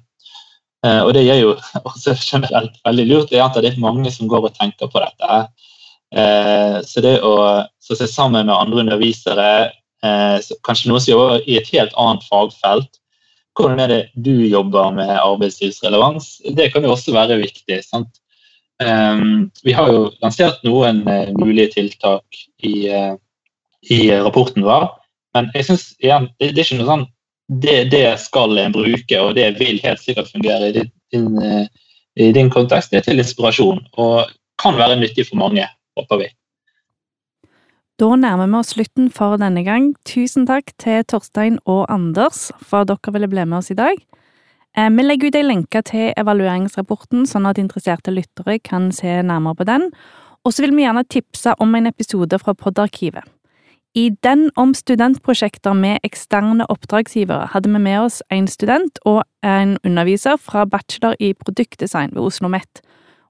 Eh, 0.87 1.01
og 1.05 1.13
det 1.15 1.25
gjør 1.25 1.41
jo 1.43 1.53
også 1.85 2.15
generelt 2.19 2.79
veldig 2.87 3.07
lurt. 3.07 3.35
Jeg 3.35 3.45
antar 3.45 3.63
det 3.65 3.75
er 3.75 3.83
mange 3.83 4.11
som 4.15 4.31
går 4.31 4.49
og 4.49 4.57
tenker 4.59 4.91
på 4.91 5.03
dette. 5.03 5.41
Eh, 6.19 6.79
så 6.87 7.05
det 7.05 7.19
å 7.27 7.35
se 7.83 8.09
sammen 8.11 8.49
med 8.49 8.57
andre 8.57 8.83
undervisere, 8.85 9.49
eh, 10.03 10.51
kanskje 10.67 10.91
noen 10.91 11.05
som 11.05 11.15
jobber 11.15 11.47
i 11.47 11.59
et 11.61 11.71
helt 11.75 11.95
annet 11.95 12.27
fagfelt, 12.27 12.99
hvordan 13.59 13.83
er 13.83 13.93
det 13.93 14.01
du 14.15 14.35
jobber 14.47 14.93
med 14.95 15.11
arbeidslivsrelevans? 15.19 16.39
Det 16.57 16.71
kan 16.73 16.85
jo 16.87 16.95
også 16.95 17.15
være 17.17 17.41
viktig. 17.43 17.83
sant? 17.85 18.21
Um, 18.79 19.51
vi 19.67 19.75
har 19.75 19.91
jo 19.91 20.05
lansert 20.23 20.63
noen 20.63 21.03
uh, 21.09 21.33
mulige 21.35 21.73
tiltak 21.75 22.43
i, 22.63 22.87
uh, 22.95 23.17
i 23.91 24.07
rapporten 24.23 24.63
vår. 24.63 24.87
Men 25.35 25.51
jeg 25.55 25.67
synes, 25.69 25.89
igjen, 25.99 26.29
det, 26.39 26.53
det, 26.55 26.63
er 26.63 26.69
ikke 26.69 26.79
noe 26.81 26.93
sånn 26.93 27.07
det, 27.49 27.77
det, 27.93 28.05
skal 28.23 28.59
en 28.61 28.75
bruke, 28.77 29.21
og 29.21 29.35
det 29.39 29.51
vil 29.59 29.81
helt 29.83 30.03
sikkert 30.03 30.31
fungere 30.31 30.71
i 30.71 30.75
din, 30.77 30.91
din, 31.15 31.29
eh, 31.43 31.67
i 32.21 32.31
din 32.37 32.51
kontekst. 32.53 32.93
Det 32.93 33.01
er 33.01 33.07
til 33.07 33.23
inspirasjon 33.23 33.81
og 33.97 34.33
kan 34.61 34.77
være 34.77 34.99
nyttig 35.01 35.29
for 35.31 35.41
mange, 35.41 35.65
håper 35.97 36.21
vi. 36.23 36.29
Da 37.99 38.07
nærmer 38.15 38.47
vi 38.47 38.55
oss 38.55 38.77
slutten 38.77 39.09
for 39.11 39.41
denne 39.43 39.65
gang. 39.67 39.89
Tusen 40.07 40.45
takk 40.47 40.69
til 40.79 41.01
Torstein 41.11 41.57
og 41.67 41.89
Anders 41.91 42.45
for 42.63 42.85
at 42.85 42.93
dere 42.93 43.15
ville 43.17 43.27
bli 43.33 43.43
med 43.43 43.59
oss 43.59 43.73
i 43.75 43.77
dag. 43.79 43.99
Eh, 44.79 44.91
vi 44.95 45.03
legger 45.03 45.33
ut 45.33 45.39
ei 45.41 45.43
lenke 45.43 45.83
til 45.83 46.13
evalueringsrapporten, 46.15 47.27
sånn 47.27 47.49
at 47.51 47.59
interesserte 47.59 48.15
lyttere 48.15 48.61
kan 48.63 48.93
se 48.95 49.17
nærmere 49.27 49.59
på 49.59 49.67
den. 49.67 49.89
Og 50.47 50.55
så 50.55 50.63
vil 50.63 50.77
vi 50.77 50.85
gjerne 50.85 51.03
tipse 51.11 51.57
om 51.59 51.75
en 51.75 51.91
episode 51.91 52.39
fra 52.39 52.55
Podarkivet. 52.55 53.27
I 53.99 54.13
den 54.23 54.47
om 54.55 54.77
studentprosjekter 54.79 55.75
med 55.75 55.99
eksterne 56.07 56.69
oppdragsgivere 56.71 57.51
hadde 57.51 57.73
vi 57.73 57.83
med 57.83 58.05
oss 58.05 58.23
en 58.31 58.47
student 58.47 59.03
og 59.11 59.25
en 59.43 59.75
underviser 59.83 60.39
fra 60.39 60.63
bachelor 60.71 61.19
i 61.19 61.33
produktdesign 61.35 62.15
ved 62.15 62.23
Oslo 62.23 62.47
OsloMet, 62.47 62.79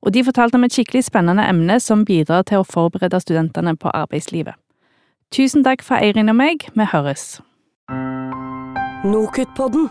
og 0.02 0.14
de 0.14 0.24
fortalte 0.24 0.58
om 0.58 0.64
et 0.64 0.74
skikkelig 0.74 1.04
spennende 1.04 1.44
emne 1.48 1.80
som 1.80 2.04
bidrar 2.04 2.42
til 2.48 2.62
å 2.62 2.66
forberede 2.66 3.20
studentene 3.20 3.76
på 3.76 3.92
arbeidslivet. 3.94 4.54
Tusen 5.34 5.64
takk 5.64 5.82
fra 5.84 6.00
Eirin 6.00 6.32
og 6.32 6.38
meg, 6.38 6.68
vi 6.74 6.86
høres. 6.92 7.40
NOKUT-podden 9.04 9.90